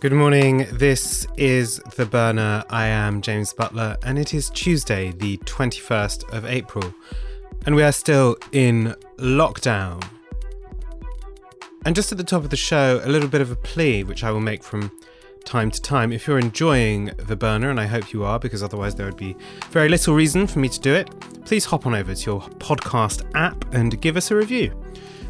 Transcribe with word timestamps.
Good 0.00 0.14
morning. 0.14 0.66
This 0.72 1.26
is 1.36 1.76
The 1.94 2.06
Burner. 2.06 2.64
I 2.70 2.86
am 2.86 3.20
James 3.20 3.52
Butler, 3.52 3.98
and 4.02 4.18
it 4.18 4.32
is 4.32 4.48
Tuesday, 4.48 5.12
the 5.12 5.36
21st 5.36 6.32
of 6.32 6.46
April, 6.46 6.94
and 7.66 7.74
we 7.74 7.82
are 7.82 7.92
still 7.92 8.38
in 8.50 8.94
lockdown. 9.18 10.02
And 11.84 11.94
just 11.94 12.12
at 12.12 12.16
the 12.16 12.24
top 12.24 12.44
of 12.44 12.48
the 12.48 12.56
show, 12.56 13.02
a 13.04 13.10
little 13.10 13.28
bit 13.28 13.42
of 13.42 13.50
a 13.50 13.56
plea, 13.56 14.02
which 14.02 14.24
I 14.24 14.30
will 14.30 14.40
make 14.40 14.62
from 14.62 14.90
time 15.44 15.70
to 15.70 15.82
time. 15.82 16.12
If 16.12 16.26
you're 16.26 16.38
enjoying 16.38 17.10
The 17.18 17.36
Burner, 17.36 17.68
and 17.68 17.78
I 17.78 17.84
hope 17.84 18.14
you 18.14 18.24
are, 18.24 18.38
because 18.38 18.62
otherwise 18.62 18.94
there 18.94 19.04
would 19.04 19.18
be 19.18 19.36
very 19.70 19.90
little 19.90 20.14
reason 20.14 20.46
for 20.46 20.60
me 20.60 20.70
to 20.70 20.80
do 20.80 20.94
it, 20.94 21.10
please 21.44 21.66
hop 21.66 21.84
on 21.84 21.94
over 21.94 22.14
to 22.14 22.24
your 22.24 22.40
podcast 22.40 23.30
app 23.34 23.74
and 23.74 24.00
give 24.00 24.16
us 24.16 24.30
a 24.30 24.34
review. 24.34 24.72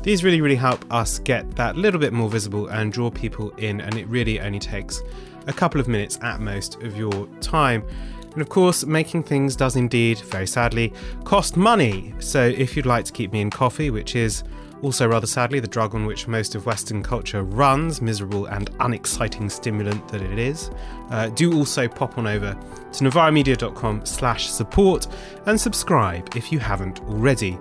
These 0.02 0.24
really, 0.24 0.40
really 0.40 0.56
help 0.56 0.84
us 0.90 1.18
get 1.18 1.54
that 1.56 1.76
little 1.76 2.00
bit 2.00 2.12
more 2.12 2.28
visible 2.28 2.68
and 2.68 2.92
draw 2.92 3.10
people 3.10 3.50
in, 3.58 3.80
and 3.80 3.96
it 3.96 4.06
really 4.08 4.40
only 4.40 4.58
takes 4.58 5.02
a 5.46 5.52
couple 5.52 5.80
of 5.80 5.88
minutes 5.88 6.18
at 6.22 6.40
most 6.40 6.82
of 6.82 6.96
your 6.96 7.26
time. 7.40 7.84
And 8.32 8.40
of 8.40 8.48
course, 8.48 8.86
making 8.86 9.24
things 9.24 9.56
does 9.56 9.76
indeed, 9.76 10.18
very 10.20 10.46
sadly, 10.46 10.92
cost 11.24 11.56
money. 11.56 12.14
So 12.20 12.42
if 12.42 12.76
you'd 12.76 12.86
like 12.86 13.04
to 13.06 13.12
keep 13.12 13.32
me 13.32 13.40
in 13.40 13.50
coffee, 13.50 13.90
which 13.90 14.14
is 14.14 14.44
also 14.82 15.06
rather 15.06 15.26
sadly 15.26 15.60
the 15.60 15.68
drug 15.68 15.94
on 15.94 16.06
which 16.06 16.26
most 16.26 16.54
of 16.54 16.64
Western 16.64 17.02
culture 17.02 17.42
runs, 17.42 18.00
miserable 18.00 18.46
and 18.46 18.70
unexciting 18.80 19.50
stimulant 19.50 20.06
that 20.08 20.22
it 20.22 20.38
is, 20.38 20.70
uh, 21.10 21.28
do 21.28 21.54
also 21.54 21.86
pop 21.88 22.16
on 22.18 22.26
over 22.26 22.56
to 22.92 23.04
novaramedia.com 23.04 24.06
slash 24.06 24.48
support 24.48 25.06
and 25.46 25.60
subscribe 25.60 26.34
if 26.36 26.50
you 26.50 26.58
haven't 26.58 27.00
already. 27.00 27.58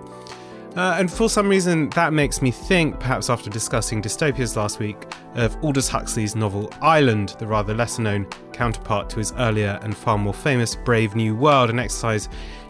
Uh, 0.76 0.96
and 0.98 1.10
for 1.10 1.28
some 1.28 1.48
reason, 1.48 1.90
that 1.90 2.12
makes 2.12 2.40
me 2.40 2.50
think, 2.50 3.00
perhaps 3.00 3.28
after 3.28 3.50
discussing 3.50 4.00
dystopias 4.00 4.56
last 4.56 4.78
week, 4.78 4.96
of 5.34 5.56
Aldous 5.64 5.88
Huxley's 5.88 6.36
novel 6.36 6.72
Island, 6.80 7.34
the 7.40 7.46
rather 7.46 7.74
lesser 7.74 8.02
known 8.02 8.26
counterpart 8.52 9.10
to 9.10 9.18
his 9.18 9.32
earlier 9.32 9.80
and 9.82 9.96
far 9.96 10.16
more 10.16 10.34
famous 10.34 10.76
Brave 10.76 11.16
New 11.16 11.34
World, 11.34 11.70
an 11.70 11.80
exercise 11.80 12.28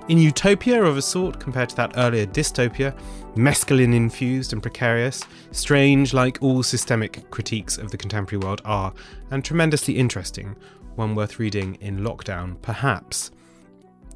in 0.08 0.18
utopia 0.18 0.82
of 0.82 0.96
a 0.96 1.02
sort 1.02 1.38
compared 1.38 1.68
to 1.68 1.76
that 1.76 1.92
earlier 1.96 2.26
dystopia, 2.26 2.98
mescaline 3.36 3.94
infused 3.94 4.52
and 4.52 4.62
precarious, 4.62 5.22
strange 5.52 6.14
like 6.14 6.38
all 6.40 6.62
systemic 6.62 7.30
critiques 7.30 7.78
of 7.78 7.90
the 7.90 7.98
contemporary 7.98 8.44
world 8.44 8.62
are, 8.64 8.92
and 9.30 9.44
tremendously 9.44 9.96
interesting, 9.96 10.56
one 10.96 11.14
worth 11.14 11.38
reading 11.38 11.76
in 11.82 12.00
lockdown, 12.00 12.60
perhaps. 12.62 13.30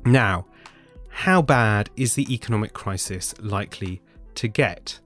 Now, 0.04 0.46
how 1.14 1.40
bad 1.40 1.90
is 1.96 2.16
the 2.16 2.34
economic 2.34 2.72
crisis 2.72 3.34
likely 3.38 4.02
to 4.34 4.48
get? 4.48 4.98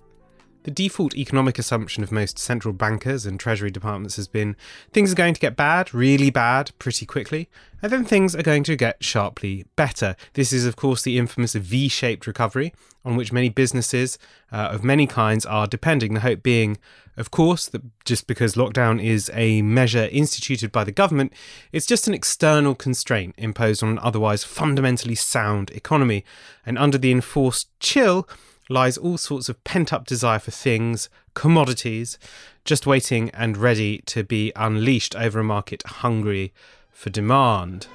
The 0.69 0.75
default 0.75 1.17
economic 1.17 1.59
assumption 1.59 2.03
of 2.03 2.13
most 2.13 2.39
central 2.39 2.75
bankers 2.75 3.25
and 3.25 3.41
treasury 3.41 3.71
departments 3.71 4.17
has 4.17 4.29
been 4.29 4.55
things 4.93 5.11
are 5.11 5.15
going 5.15 5.33
to 5.33 5.41
get 5.41 5.57
bad, 5.57 5.95
really 5.95 6.29
bad, 6.29 6.73
pretty 6.79 7.07
quickly, 7.07 7.49
and 7.81 7.91
then 7.91 8.05
things 8.05 8.37
are 8.37 8.43
going 8.43 8.65
to 8.65 8.77
get 8.77 9.03
sharply 9.03 9.65
better. 9.77 10.15
This 10.35 10.53
is, 10.53 10.67
of 10.67 10.77
course, 10.77 11.01
the 11.01 11.17
infamous 11.17 11.55
V 11.55 11.89
shaped 11.89 12.27
recovery 12.27 12.75
on 13.03 13.17
which 13.17 13.33
many 13.33 13.49
businesses 13.49 14.19
uh, 14.53 14.57
of 14.57 14.85
many 14.85 15.07
kinds 15.07 15.47
are 15.47 15.67
depending. 15.67 16.13
The 16.13 16.21
hope 16.21 16.43
being, 16.43 16.77
of 17.17 17.31
course, 17.31 17.67
that 17.71 17.81
just 18.05 18.27
because 18.27 18.55
lockdown 18.55 19.03
is 19.03 19.31
a 19.33 19.63
measure 19.63 20.07
instituted 20.13 20.71
by 20.71 20.85
the 20.85 20.93
government, 20.93 21.33
it's 21.73 21.87
just 21.87 22.07
an 22.09 22.13
external 22.13 22.75
constraint 22.75 23.35
imposed 23.39 23.83
on 23.83 23.89
an 23.89 23.99
otherwise 24.01 24.45
fundamentally 24.45 25.15
sound 25.15 25.71
economy. 25.71 26.27
And 26.67 26.77
under 26.77 26.99
the 26.99 27.11
enforced 27.11 27.69
chill, 27.81 28.29
lies 28.69 28.99
all 28.99 29.17
sorts 29.19 29.49
of 29.49 29.63
pent 29.65 29.93
up 29.93 30.07
desire 30.07 30.39
for 30.39 30.51
things, 30.51 31.09
commodities, 31.35 32.19
just 32.65 32.87
waiting 32.87 33.31
and 33.31 33.57
ready 33.57 33.99
to 34.07 34.23
be 34.23 34.53
unleashed 34.57 35.17
over 35.17 35.41
a 35.41 35.45
market 35.45 35.83
hungry 35.87 36.53
for 36.91 37.11
demand. 37.11 37.87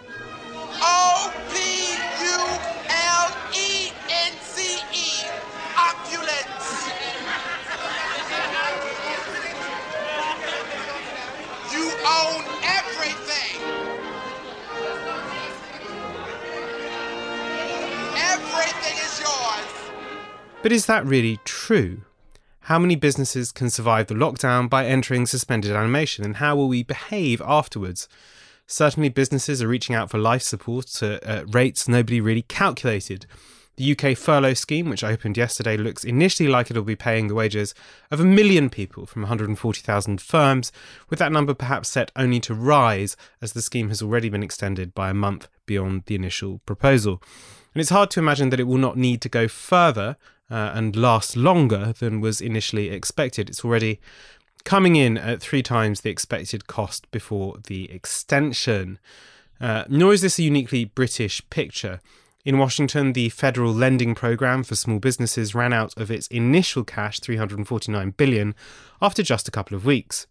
O 0.81 1.33
P 1.51 1.93
U 2.23 2.37
L 2.89 3.37
E 3.53 3.91
N 4.09 4.33
C 4.41 4.79
E. 4.93 5.25
Opulence. 5.77 6.87
You 11.71 11.91
own 12.07 12.43
everything. 12.63 13.61
Everything 18.15 18.97
is 18.97 19.19
yours. 19.19 19.82
But 20.63 20.71
is 20.71 20.85
that 20.85 21.05
really 21.05 21.41
true? 21.43 22.03
How 22.61 22.79
many 22.79 22.95
businesses 22.95 23.51
can 23.51 23.69
survive 23.69 24.07
the 24.07 24.13
lockdown 24.13 24.69
by 24.69 24.85
entering 24.85 25.25
suspended 25.25 25.73
animation, 25.73 26.23
and 26.23 26.37
how 26.37 26.55
will 26.55 26.69
we 26.69 26.83
behave 26.83 27.41
afterwards? 27.41 28.07
Certainly, 28.65 29.09
businesses 29.09 29.61
are 29.61 29.67
reaching 29.67 29.93
out 29.93 30.09
for 30.09 30.17
life 30.17 30.41
support 30.41 31.03
at 31.03 31.27
uh, 31.27 31.45
rates 31.47 31.89
nobody 31.89 32.21
really 32.21 32.43
calculated. 32.43 33.25
The 33.75 33.91
UK 33.91 34.15
furlough 34.15 34.53
scheme, 34.53 34.89
which 34.89 35.03
opened 35.03 35.35
yesterday, 35.35 35.75
looks 35.75 36.05
initially 36.05 36.47
like 36.47 36.71
it'll 36.71 36.83
be 36.83 36.95
paying 36.95 37.27
the 37.27 37.35
wages 37.35 37.75
of 38.09 38.21
a 38.21 38.25
million 38.25 38.69
people 38.69 39.05
from 39.05 39.23
140,000 39.23 40.21
firms, 40.21 40.71
with 41.09 41.19
that 41.19 41.33
number 41.33 41.53
perhaps 41.53 41.89
set 41.89 42.09
only 42.15 42.39
to 42.39 42.53
rise 42.53 43.17
as 43.41 43.51
the 43.51 43.61
scheme 43.61 43.89
has 43.89 44.01
already 44.01 44.29
been 44.29 44.43
extended 44.43 44.95
by 44.95 45.09
a 45.09 45.13
month 45.13 45.49
beyond 45.65 46.03
the 46.05 46.15
initial 46.15 46.59
proposal. 46.59 47.21
And 47.73 47.81
it's 47.81 47.89
hard 47.89 48.11
to 48.11 48.19
imagine 48.19 48.49
that 48.51 48.59
it 48.61 48.67
will 48.67 48.77
not 48.77 48.97
need 48.97 49.19
to 49.21 49.29
go 49.29 49.49
further 49.49 50.15
uh, 50.53 50.71
and 50.75 50.95
last 50.95 51.35
longer 51.35 51.93
than 51.97 52.21
was 52.21 52.39
initially 52.39 52.89
expected. 52.89 53.49
It's 53.49 53.65
already 53.65 53.99
coming 54.63 54.95
in 54.95 55.17
at 55.17 55.41
three 55.41 55.63
times 55.63 56.01
the 56.01 56.11
expected 56.11 56.67
cost 56.67 57.09
before 57.09 57.57
the 57.65 57.91
extension. 57.91 58.99
Uh, 59.59 59.85
nor 59.89 60.13
is 60.13 60.21
this 60.21 60.37
a 60.37 60.43
uniquely 60.43 60.85
British 60.85 61.41
picture. 61.49 61.99
In 62.45 62.59
Washington, 62.59 63.13
the 63.13 63.29
federal 63.29 63.73
lending 63.73 64.13
program 64.13 64.63
for 64.63 64.75
small 64.75 64.99
businesses 64.99 65.55
ran 65.55 65.73
out 65.73 65.97
of 65.97 66.11
its 66.11 66.27
initial 66.27 66.83
cash, 66.83 67.19
349 67.19 68.11
billion, 68.11 68.53
after 69.01 69.23
just 69.23 69.47
a 69.47 69.51
couple 69.51 69.75
of 69.75 69.85
weeks. 69.85 70.27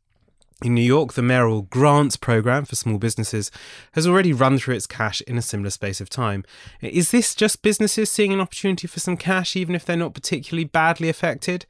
In 0.63 0.75
New 0.75 0.83
York, 0.83 1.15
the 1.15 1.23
mayoral 1.23 1.63
grants 1.63 2.17
program 2.17 2.65
for 2.65 2.77
small 2.77 2.99
businesses 2.99 3.51
has 3.93 4.07
already 4.07 4.33
run 4.33 4.59
through 4.59 4.75
its 4.75 4.87
cash 4.87 5.21
in 5.23 5.39
a 5.39 5.43
similar 5.43 5.71
space 5.71 6.01
of 6.01 6.09
time. 6.09 6.45
Is 6.81 7.11
this 7.11 7.35
just 7.35 7.63
businesses 7.63 8.11
seeing 8.11 8.33
an 8.33 8.41
opportunity 8.41 8.87
for 8.87 9.01
some 9.01 9.17
cash, 9.17 9.57
even 9.57 9.75
if 9.75 9.85
they're 9.85 9.97
not 9.97 10.15
particularly 10.15 10.65
badly 10.65 11.09
affected? 11.09 11.67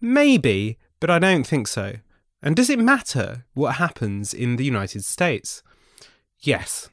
Maybe, 0.00 0.78
but 1.00 1.10
I 1.10 1.18
don't 1.18 1.46
think 1.46 1.68
so. 1.68 1.96
And 2.42 2.56
does 2.56 2.70
it 2.70 2.78
matter 2.78 3.44
what 3.52 3.76
happens 3.76 4.32
in 4.32 4.56
the 4.56 4.64
United 4.64 5.04
States? 5.04 5.62
Yes. 6.38 6.88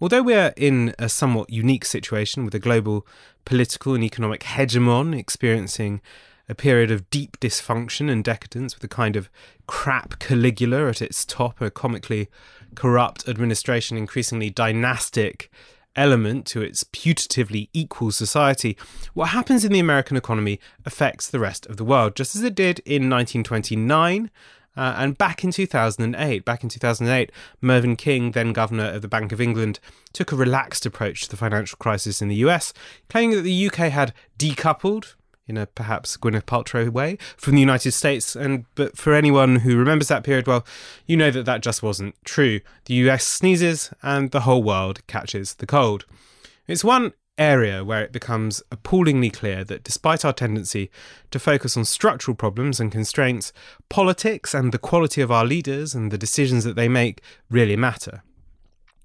Although 0.00 0.22
we're 0.22 0.52
in 0.56 0.94
a 0.98 1.08
somewhat 1.08 1.48
unique 1.48 1.84
situation 1.84 2.44
with 2.44 2.54
a 2.54 2.58
global 2.58 3.06
political 3.44 3.94
and 3.94 4.04
economic 4.04 4.42
hegemon 4.42 5.16
experiencing 5.16 6.02
a 6.52 6.54
period 6.54 6.90
of 6.90 7.08
deep 7.08 7.40
dysfunction 7.40 8.10
and 8.10 8.22
decadence 8.22 8.76
with 8.76 8.84
a 8.84 8.88
kind 8.88 9.16
of 9.16 9.30
crap 9.66 10.18
Caligula 10.18 10.86
at 10.86 11.00
its 11.00 11.24
top, 11.24 11.62
a 11.62 11.70
comically 11.70 12.28
corrupt 12.74 13.26
administration, 13.26 13.96
increasingly 13.96 14.50
dynastic 14.50 15.50
element 15.96 16.44
to 16.46 16.60
its 16.60 16.84
putatively 16.84 17.70
equal 17.72 18.12
society, 18.12 18.76
what 19.14 19.30
happens 19.30 19.64
in 19.64 19.72
the 19.72 19.78
American 19.78 20.16
economy 20.16 20.60
affects 20.84 21.28
the 21.28 21.40
rest 21.40 21.64
of 21.66 21.78
the 21.78 21.84
world, 21.84 22.14
just 22.14 22.36
as 22.36 22.42
it 22.42 22.54
did 22.54 22.80
in 22.80 23.08
1929. 23.08 24.30
Uh, 24.74 24.94
and 24.96 25.18
back 25.18 25.44
in 25.44 25.50
2008, 25.50 26.44
back 26.46 26.62
in 26.62 26.68
2008, 26.68 27.32
Mervyn 27.60 27.96
King, 27.96 28.32
then 28.32 28.52
governor 28.52 28.86
of 28.86 29.02
the 29.02 29.08
Bank 29.08 29.32
of 29.32 29.40
England, 29.40 29.80
took 30.12 30.32
a 30.32 30.36
relaxed 30.36 30.86
approach 30.86 31.22
to 31.22 31.30
the 31.30 31.36
financial 31.36 31.76
crisis 31.78 32.22
in 32.22 32.28
the 32.28 32.36
US, 32.36 32.72
claiming 33.08 33.36
that 33.36 33.42
the 33.42 33.66
UK 33.66 33.90
had 33.90 34.14
decoupled 34.38 35.14
in 35.46 35.56
a 35.56 35.66
perhaps 35.66 36.16
Gwyneth 36.16 36.44
Paltrow 36.44 36.88
way 36.90 37.18
from 37.36 37.54
the 37.54 37.60
United 37.60 37.92
States. 37.92 38.36
And 38.36 38.64
but 38.74 38.96
for 38.96 39.14
anyone 39.14 39.56
who 39.56 39.76
remembers 39.76 40.08
that 40.08 40.24
period, 40.24 40.46
well, 40.46 40.64
you 41.06 41.16
know 41.16 41.30
that 41.30 41.44
that 41.46 41.62
just 41.62 41.82
wasn't 41.82 42.14
true. 42.24 42.60
The 42.86 42.94
US 42.94 43.24
sneezes 43.24 43.92
and 44.02 44.30
the 44.30 44.40
whole 44.40 44.62
world 44.62 45.06
catches 45.06 45.54
the 45.54 45.66
cold. 45.66 46.04
It's 46.66 46.84
one 46.84 47.12
area 47.38 47.82
where 47.82 48.02
it 48.02 48.12
becomes 48.12 48.62
appallingly 48.70 49.30
clear 49.30 49.64
that 49.64 49.82
despite 49.82 50.24
our 50.24 50.32
tendency 50.32 50.90
to 51.30 51.38
focus 51.38 51.76
on 51.76 51.84
structural 51.84 52.34
problems 52.34 52.78
and 52.78 52.92
constraints, 52.92 53.52
politics 53.88 54.54
and 54.54 54.70
the 54.72 54.78
quality 54.78 55.20
of 55.22 55.30
our 55.30 55.44
leaders 55.44 55.94
and 55.94 56.10
the 56.10 56.18
decisions 56.18 56.64
that 56.64 56.76
they 56.76 56.88
make 56.88 57.22
really 57.50 57.76
matter. 57.76 58.22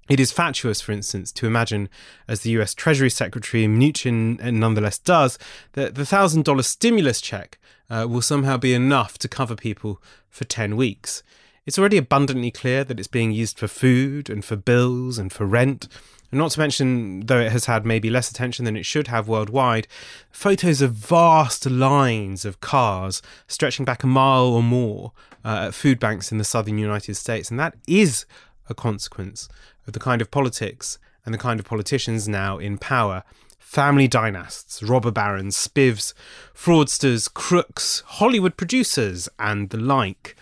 It 0.08 0.20
is 0.20 0.32
fatuous, 0.32 0.80
for 0.80 0.92
instance, 0.92 1.32
to 1.32 1.46
imagine, 1.46 1.88
as 2.26 2.40
the 2.40 2.50
US 2.58 2.74
Treasury 2.74 3.10
Secretary 3.10 3.66
Mnuchin 3.66 4.40
nonetheless 4.52 4.98
does, 4.98 5.38
that 5.74 5.96
the 5.96 6.02
$1,000 6.02 6.64
stimulus 6.64 7.20
check 7.20 7.58
uh, 7.90 8.06
will 8.08 8.22
somehow 8.22 8.56
be 8.56 8.72
enough 8.72 9.18
to 9.18 9.28
cover 9.28 9.54
people 9.54 10.02
for 10.30 10.44
10 10.44 10.76
weeks. 10.76 11.22
It's 11.66 11.78
already 11.78 11.98
abundantly 11.98 12.50
clear 12.50 12.84
that 12.84 12.98
it's 12.98 13.08
being 13.08 13.32
used 13.32 13.58
for 13.58 13.68
food 13.68 14.30
and 14.30 14.42
for 14.42 14.56
bills 14.56 15.18
and 15.18 15.30
for 15.30 15.44
rent, 15.44 15.88
And 16.30 16.38
not 16.38 16.50
to 16.52 16.60
mention, 16.60 17.20
though 17.26 17.40
it 17.40 17.52
has 17.52 17.66
had 17.66 17.86
maybe 17.86 18.10
less 18.10 18.30
attention 18.30 18.64
than 18.64 18.76
it 18.76 18.84
should 18.84 19.08
have 19.08 19.28
worldwide, 19.28 19.86
photos 20.30 20.82
of 20.82 20.92
vast 20.92 21.66
lines 21.66 22.44
of 22.44 22.60
cars 22.60 23.22
stretching 23.46 23.84
back 23.84 24.02
a 24.02 24.06
mile 24.06 24.46
or 24.46 24.62
more 24.62 25.12
uh, 25.44 25.66
at 25.68 25.74
food 25.74 25.98
banks 25.98 26.30
in 26.30 26.38
the 26.38 26.44
southern 26.44 26.78
United 26.78 27.14
States. 27.14 27.50
And 27.50 27.58
that 27.58 27.76
is 27.86 28.26
a 28.68 28.74
consequence 28.74 29.48
of 29.86 29.92
the 29.92 30.00
kind 30.00 30.20
of 30.20 30.30
politics 30.30 30.98
and 31.24 31.34
the 31.34 31.38
kind 31.38 31.60
of 31.60 31.66
politicians 31.66 32.28
now 32.28 32.58
in 32.58 32.78
power. 32.78 33.22
Family 33.58 34.08
dynasts, 34.08 34.82
robber 34.82 35.10
barons, 35.10 35.56
spivs, 35.56 36.14
fraudsters, 36.54 37.32
crooks, 37.32 38.02
Hollywood 38.06 38.56
producers, 38.56 39.28
and 39.38 39.68
the 39.70 39.76
like. 39.76 40.36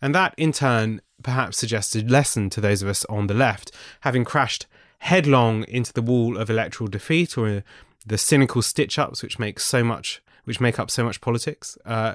And 0.00 0.14
that, 0.14 0.34
in 0.38 0.52
turn, 0.52 1.02
perhaps 1.22 1.58
suggests 1.58 1.94
a 1.94 2.02
lesson 2.02 2.48
to 2.50 2.60
those 2.60 2.80
of 2.80 2.88
us 2.88 3.04
on 3.06 3.26
the 3.26 3.34
left, 3.34 3.70
having 4.00 4.24
crashed 4.24 4.66
headlong 5.00 5.64
into 5.64 5.92
the 5.92 6.02
wall 6.02 6.36
of 6.36 6.50
electoral 6.50 6.88
defeat 6.88 7.36
or 7.36 7.62
the 8.06 8.18
cynical 8.18 8.62
stitch 8.62 8.98
ups 8.98 9.22
which 9.22 9.38
make 9.38 9.58
so 9.58 9.82
much 9.82 10.22
which 10.44 10.60
make 10.60 10.78
up 10.78 10.90
so 10.90 11.04
much 11.04 11.20
politics 11.20 11.76
uh, 11.84 12.14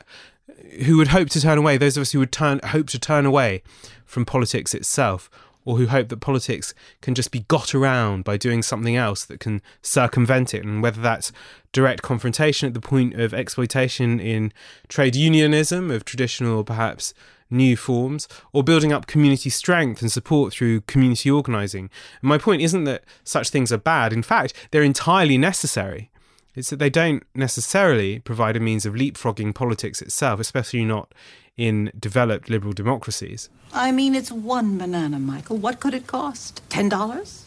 who 0.86 0.98
would 0.98 1.08
hope 1.10 1.30
to 1.30 1.42
turn 1.42 1.58
away 1.58 1.78
those 1.78 1.98
of 1.98 2.02
us 2.02 2.12
who 2.12 2.20
would 2.20 2.32
turn 2.32 2.60
hope 2.66 2.88
to 2.88 3.00
turn 3.00 3.26
away 3.26 3.64
from 4.06 4.26
politics 4.26 4.74
itself 4.74 5.30
or 5.66 5.78
who 5.78 5.88
hope 5.88 6.10
that 6.10 6.18
politics 6.18 6.74
can 7.02 7.16
just 7.16 7.32
be 7.32 7.40
got 7.48 7.76
around 7.76 8.24
by 8.24 8.38
doing 8.38 8.62
something 8.62 8.96
else 8.96 9.26
that 9.26 9.40
can 9.40 9.62
circumvent 9.82 10.54
it 10.54 10.64
and 10.64 10.82
whether 10.82 11.02
that's 11.02 11.32
direct 11.74 12.02
confrontation 12.02 12.68
at 12.68 12.74
the 12.74 12.80
point 12.80 13.16
of 13.16 13.34
exploitation 13.34 14.20
in 14.20 14.54
trade 14.88 15.16
unionism 15.16 15.92
of 15.92 16.06
traditional 16.06 16.60
or 16.60 16.64
perhaps 16.64 17.14
new 17.50 17.78
forms, 17.78 18.28
or 18.54 18.64
building 18.64 18.92
up 18.92 19.08
community 19.08 19.50
strength 19.50 20.02
and 20.02 20.12
support 20.12 20.54
through 20.54 20.82
community 20.82 21.30
organising. 21.30 21.90
My 22.22 22.38
point 22.38 22.62
isn't 22.62 22.86
that 22.86 23.04
such 23.24 23.50
things 23.50 23.72
are 23.72 23.78
bad. 23.78 24.14
In 24.14 24.24
fact, 24.24 24.54
they're 24.72 24.84
entirely 24.84 25.38
necessary. 25.38 26.10
It's 26.56 26.70
that 26.70 26.80
they 26.80 26.90
don't 26.90 27.24
necessarily 27.36 28.20
provide 28.20 28.56
a 28.56 28.62
means 28.62 28.86
of 28.86 28.94
leapfrogging 28.94 29.54
politics 29.54 30.02
itself, 30.02 30.40
especially 30.40 30.86
not 30.86 31.14
in 31.58 31.92
developed 31.98 32.50
liberal 32.50 32.74
democracies. 32.74 33.50
I 33.74 33.92
mean, 33.92 34.16
it's 34.16 34.32
one 34.32 34.78
banana, 34.78 35.20
Michael. 35.20 35.58
What 35.58 35.80
could 35.80 35.94
it 35.94 36.08
cost? 36.08 36.62
Ten 36.70 36.90
dollars? 36.90 37.46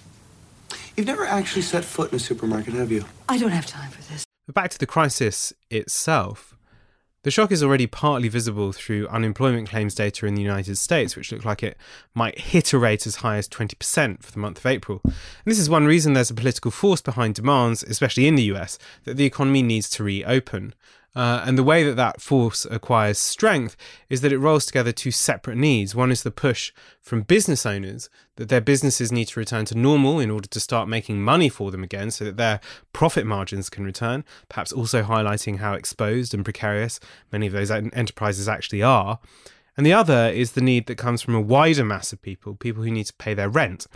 You've 0.96 1.06
never 1.06 1.24
actually 1.24 1.62
set 1.62 1.84
foot 1.84 2.10
in 2.10 2.16
a 2.16 2.18
supermarket, 2.18 2.74
have 2.74 2.90
you? 2.90 3.04
I 3.28 3.38
don't 3.38 3.50
have 3.50 3.66
time 3.66 3.90
for 3.90 4.02
this. 4.10 4.24
But 4.46 4.54
back 4.54 4.70
to 4.70 4.78
the 4.78 4.86
crisis 4.86 5.52
itself. 5.70 6.56
The 7.24 7.32
shock 7.32 7.50
is 7.50 7.62
already 7.62 7.86
partly 7.86 8.28
visible 8.28 8.72
through 8.72 9.08
unemployment 9.08 9.68
claims 9.68 9.94
data 9.94 10.24
in 10.24 10.34
the 10.34 10.42
United 10.42 10.76
States, 10.76 11.14
which 11.14 11.30
look 11.30 11.44
like 11.44 11.62
it 11.62 11.76
might 12.14 12.38
hit 12.38 12.72
a 12.72 12.78
rate 12.78 13.06
as 13.06 13.16
high 13.16 13.36
as 13.36 13.48
20% 13.48 14.22
for 14.22 14.32
the 14.32 14.38
month 14.38 14.58
of 14.58 14.66
April. 14.66 15.00
And 15.04 15.14
this 15.44 15.58
is 15.58 15.68
one 15.68 15.84
reason 15.84 16.12
there's 16.12 16.30
a 16.30 16.34
political 16.34 16.70
force 16.70 17.00
behind 17.00 17.34
demands, 17.34 17.82
especially 17.82 18.28
in 18.28 18.36
the 18.36 18.44
US, 18.54 18.78
that 19.04 19.16
the 19.16 19.26
economy 19.26 19.62
needs 19.62 19.90
to 19.90 20.04
reopen. 20.04 20.74
Uh, 21.16 21.42
and 21.44 21.58
the 21.58 21.64
way 21.64 21.82
that 21.82 21.96
that 21.96 22.20
force 22.20 22.64
acquires 22.70 23.18
strength 23.18 23.76
is 24.08 24.20
that 24.20 24.32
it 24.32 24.38
rolls 24.38 24.66
together 24.66 24.92
two 24.92 25.10
separate 25.10 25.56
needs. 25.56 25.94
One 25.94 26.12
is 26.12 26.22
the 26.22 26.30
push 26.30 26.72
from 27.00 27.22
business 27.22 27.66
owners 27.66 28.08
that 28.36 28.48
their 28.48 28.60
businesses 28.60 29.10
need 29.10 29.26
to 29.28 29.40
return 29.40 29.64
to 29.66 29.74
normal 29.74 30.20
in 30.20 30.30
order 30.30 30.46
to 30.46 30.60
start 30.60 30.88
making 30.88 31.20
money 31.20 31.48
for 31.48 31.70
them 31.70 31.82
again 31.82 32.10
so 32.10 32.24
that 32.24 32.36
their 32.36 32.60
profit 32.92 33.26
margins 33.26 33.68
can 33.68 33.84
return, 33.84 34.24
perhaps 34.48 34.70
also 34.70 35.02
highlighting 35.02 35.58
how 35.58 35.72
exposed 35.72 36.34
and 36.34 36.44
precarious 36.44 37.00
many 37.32 37.46
of 37.46 37.52
those 37.52 37.70
enterprises 37.70 38.48
actually 38.48 38.82
are. 38.82 39.18
And 39.76 39.86
the 39.86 39.92
other 39.92 40.28
is 40.28 40.52
the 40.52 40.60
need 40.60 40.86
that 40.86 40.98
comes 40.98 41.22
from 41.22 41.34
a 41.34 41.40
wider 41.40 41.84
mass 41.84 42.12
of 42.12 42.20
people, 42.20 42.54
people 42.54 42.82
who 42.82 42.90
need 42.90 43.06
to 43.06 43.14
pay 43.14 43.32
their 43.32 43.48
rent, 43.48 43.86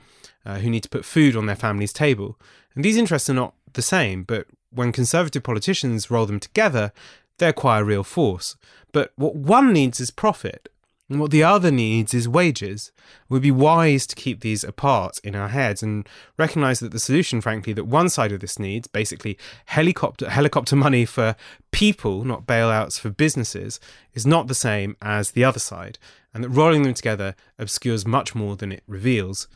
uh, 0.47 0.58
who 0.58 0.70
need 0.70 0.85
to 0.85 0.88
put 0.88 1.05
food 1.05 1.37
on 1.37 1.47
their 1.47 1.56
family's 1.56 1.93
table. 1.93 2.38
And 2.75 2.85
these 2.85 2.97
interests 2.97 3.29
are 3.29 3.35
not 3.35 3.55
the 3.73 3.82
same, 3.82 4.23
but 4.23 4.47
when 4.75 4.93
conservative 4.93 5.43
politicians 5.43 6.11
roll 6.11 6.27
them 6.27 6.41
together, 6.41 6.93
they 7.39 7.49
acquire 7.49 7.85
real 7.85 8.05
force. 8.05 8.57
But 8.93 9.13
what 9.17 9.35
one 9.35 9.73
needs 9.73 10.01
is 10.01 10.11
profit, 10.11 10.69
and 11.13 11.21
what 11.21 11.31
the 11.31 11.43
other 11.43 11.71
needs 11.71 12.15
is 12.15 12.29
wages. 12.29 12.91
It 12.97 13.31
would 13.31 13.43
be 13.43 13.51
wise 13.51 14.07
to 14.07 14.17
keep 14.17 14.41
these 14.41 14.65
apart 14.65 15.19
in 15.23 15.35
our 15.35 15.49
heads 15.49 15.83
and 15.83 16.09
recognize 16.39 16.81
that 16.81 16.91
the 16.91 16.99
solution, 16.99 17.41
frankly, 17.41 17.73
that 17.75 17.85
one 17.85 18.09
side 18.09 18.33
of 18.33 18.41
this 18.41 18.59
needs, 18.59 18.89
basically 18.89 19.37
helicopter 19.67 20.31
helicopter 20.31 20.75
money 20.75 21.05
for 21.05 21.37
people, 21.71 22.25
not 22.25 22.47
bailouts 22.47 22.99
for 22.99 23.11
businesses, 23.11 23.79
is 24.15 24.27
not 24.27 24.47
the 24.47 24.55
same 24.55 24.97
as 25.03 25.33
the 25.33 25.45
other 25.45 25.59
side, 25.59 25.99
and 26.33 26.43
that 26.43 26.49
rolling 26.49 26.83
them 26.83 26.95
together 26.95 27.35
obscures 27.59 28.07
much 28.07 28.35
more 28.35 28.57
than 28.57 28.73
it 28.73 28.83
reveals. 28.87 29.49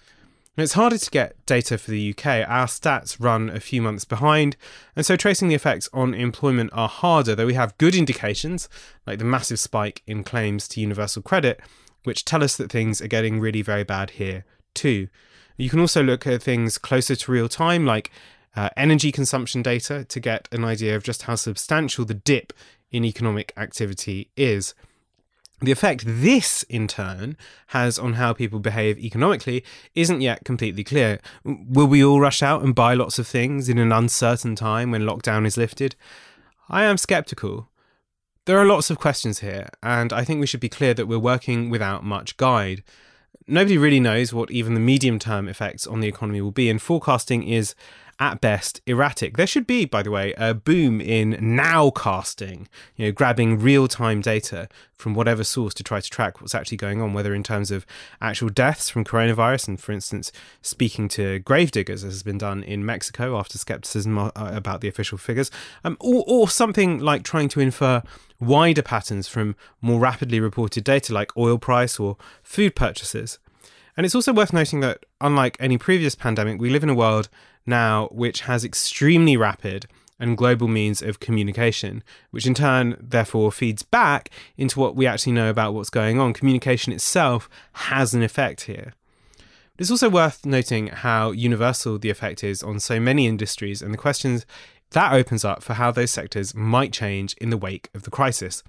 It's 0.56 0.73
harder 0.73 0.97
to 0.97 1.11
get 1.11 1.44
data 1.44 1.76
for 1.76 1.91
the 1.91 2.11
UK. 2.11 2.49
Our 2.49 2.64
stats 2.67 3.19
run 3.20 3.50
a 3.50 3.61
few 3.61 3.82
months 3.82 4.06
behind, 4.06 4.56
and 4.94 5.05
so 5.05 5.14
tracing 5.14 5.49
the 5.49 5.55
effects 5.55 5.87
on 5.93 6.14
employment 6.14 6.70
are 6.73 6.88
harder, 6.88 7.35
though 7.35 7.44
we 7.44 7.53
have 7.55 7.76
good 7.76 7.94
indications, 7.94 8.67
like 9.06 9.19
the 9.19 9.26
massive 9.26 9.61
spike 9.61 10.03
in 10.06 10.25
claims 10.25 10.67
to 10.69 10.81
universal 10.81 11.20
credit, 11.20 11.61
which 12.05 12.25
tell 12.25 12.43
us 12.43 12.56
that 12.56 12.73
things 12.73 13.03
are 13.03 13.06
getting 13.06 13.38
really 13.38 13.61
very 13.61 13.85
bad 13.85 14.11
here 14.11 14.47
too. 14.73 15.08
You 15.58 15.69
can 15.69 15.81
also 15.81 16.03
look 16.03 16.26
at 16.26 16.43
things 16.43 16.79
closer 16.79 17.17
to 17.17 17.32
real 17.32 17.50
time, 17.50 17.85
like 17.85 18.11
uh, 18.55 18.70
energy 18.79 19.12
consumption 19.12 19.61
data, 19.61 20.05
to 20.06 20.20
get 20.20 20.49
an 20.52 20.64
idea 20.64 20.97
of 20.97 21.02
just 21.02 21.25
how 21.25 21.35
substantial 21.35 22.06
the 22.06 22.14
dip 22.14 22.55
in 22.91 23.05
economic 23.05 23.52
activity 23.59 24.31
is. 24.38 24.75
The 25.61 25.73
effect 25.73 26.05
this, 26.06 26.64
in 26.64 26.87
turn, 26.87 27.37
has 27.69 27.99
on 27.99 28.14
how 28.14 28.35
people 28.35 28.58
behave 28.58 28.99
economically 28.99 29.64
isn't 29.94 30.20
yet 30.20 30.44
completely 30.44 30.85
clear. 30.85 31.19
Will 31.44 31.87
we 31.87 32.05
all 32.05 32.20
rush 32.20 32.43
out 32.43 32.62
and 32.62 32.75
buy 32.75 32.93
lots 32.93 33.19
of 33.19 33.26
things 33.26 33.69
in 33.69 33.79
an 33.79 33.91
uncertain 33.91 34.55
time 34.55 34.91
when 34.91 35.03
lockdown 35.03 35.47
is 35.47 35.56
lifted? 35.56 35.97
I 36.69 36.85
am 36.85 36.99
skeptical. 36.99 37.70
There 38.44 38.58
are 38.58 38.67
lots 38.67 38.91
of 38.91 38.99
questions 38.99 39.41
here, 39.41 39.69
and 39.82 40.12
I 40.12 40.25
think 40.25 40.41
we 40.41 40.47
should 40.47 40.61
be 40.61 40.69
clear 40.69 40.93
that 40.94 41.06
we're 41.06 41.19
working 41.19 41.70
without 41.70 42.05
much 42.05 42.37
guide. 42.37 42.85
Nobody 43.49 43.79
really 43.79 44.00
knows 44.00 44.35
what 44.35 44.50
even 44.50 44.75
the 44.75 44.81
medium 44.81 45.19
term 45.19 45.49
effects 45.49 45.87
on 45.87 46.00
the 46.00 46.09
economy 46.09 46.43
will 46.43 46.52
be, 46.52 46.69
and 46.69 46.82
forecasting 46.82 47.44
is 47.49 47.75
at 48.19 48.41
best 48.41 48.81
erratic. 48.87 49.37
There 49.37 49.47
should 49.47 49.67
be, 49.67 49.85
by 49.85 50.03
the 50.03 50.11
way, 50.11 50.33
a 50.37 50.55
boom 50.55 51.01
in 51.01 51.35
nowcasting, 51.35 52.67
you 52.97 53.07
know, 53.07 53.13
grabbing 53.13 53.59
real 53.59 53.89
time 53.89 54.21
data 54.21 54.69
from 54.95 55.15
whatever 55.15 55.45
source 55.45 55.75
to 55.75 55.83
try 55.83 56.01
to 56.01 56.11
track 56.11 56.41
what's 56.41 56.55
actually 56.55 56.79
going 56.79 57.03
on, 57.03 57.13
whether 57.13 57.35
in 57.35 57.43
terms 57.43 57.71
of 57.71 57.85
actual 58.21 58.49
deaths 58.49 58.89
from 58.89 59.05
coronavirus, 59.05 59.69
and 59.69 59.81
for 59.81 59.93
instance, 59.93 60.33
speaking 60.63 61.09
to 61.09 61.39
gravediggers, 61.41 62.03
as 62.05 62.15
has 62.15 62.23
been 62.23 62.39
done 62.39 62.63
in 62.63 62.87
Mexico 62.87 63.39
after 63.39 63.59
skepticism 63.59 64.17
uh, 64.19 64.31
about 64.35 64.81
the 64.81 64.89
official 64.89 65.19
figures, 65.19 65.51
um, 65.85 65.97
or, 66.01 66.25
or 66.27 66.49
something 66.49 66.99
like 66.99 67.23
trying 67.23 67.49
to 67.49 67.61
infer 67.61 68.03
wider 68.41 68.83
patterns 68.83 69.29
from 69.29 69.57
more 69.81 70.00
rapidly 70.00 70.40
reported 70.40 70.85
data 70.85 71.12
like 71.12 71.37
oil 71.37 71.59
price 71.59 72.00
or 72.00 72.17
food 72.43 72.75
purchases. 72.75 73.38
And 73.97 74.05
it's 74.05 74.15
also 74.15 74.33
worth 74.33 74.53
noting 74.53 74.81
that, 74.81 75.07
unlike 75.21 75.57
any 75.59 75.79
previous 75.79 76.15
pandemic, 76.15 76.61
we 76.61 76.71
live 76.71 76.83
in 76.83 76.91
a 76.91 76.95
world 76.95 77.29
now 77.65 78.09
which 78.12 78.43
has 78.43 78.65
extremely 78.65 79.37
rapid 79.37 79.87
and 80.19 80.37
global 80.37 80.69
means 80.69 81.03
of 81.03 81.21
communication, 81.21 82.03
which 82.31 82.47
in 82.47 82.55
turn, 82.55 82.97
therefore, 83.00 83.53
feeds 83.53 83.83
back 83.83 84.31
into 84.57 84.81
what 84.81 84.97
we 84.97 85.07
actually 85.07 85.33
know 85.33 85.50
about 85.50 85.75
what's 85.75 85.91
going 85.91 86.19
on. 86.19 86.33
Communication 86.33 86.93
itself 86.93 87.49
has 87.73 88.15
an 88.15 88.23
effect 88.23 88.62
here. 88.62 88.95
It's 89.79 89.91
also 89.91 90.09
worth 90.09 90.47
noting 90.47 90.87
how 90.87 91.33
universal 91.33 91.99
the 91.99 92.09
effect 92.09 92.43
is 92.43 92.62
on 92.62 92.81
so 92.81 92.99
many 92.99 93.26
industries 93.26 93.83
and 93.83 93.93
the 93.93 93.99
questions 93.99 94.47
that 94.91 95.12
opens 95.12 95.45
up 95.45 95.62
for 95.62 95.75
how 95.75 95.91
those 95.91 96.11
sectors 96.11 96.55
might 96.55 96.93
change 96.93 97.35
in 97.35 97.50
the 97.50 97.57
wake 97.57 97.91
of 97.95 98.05
the 98.05 98.11
crisis. 98.11 98.62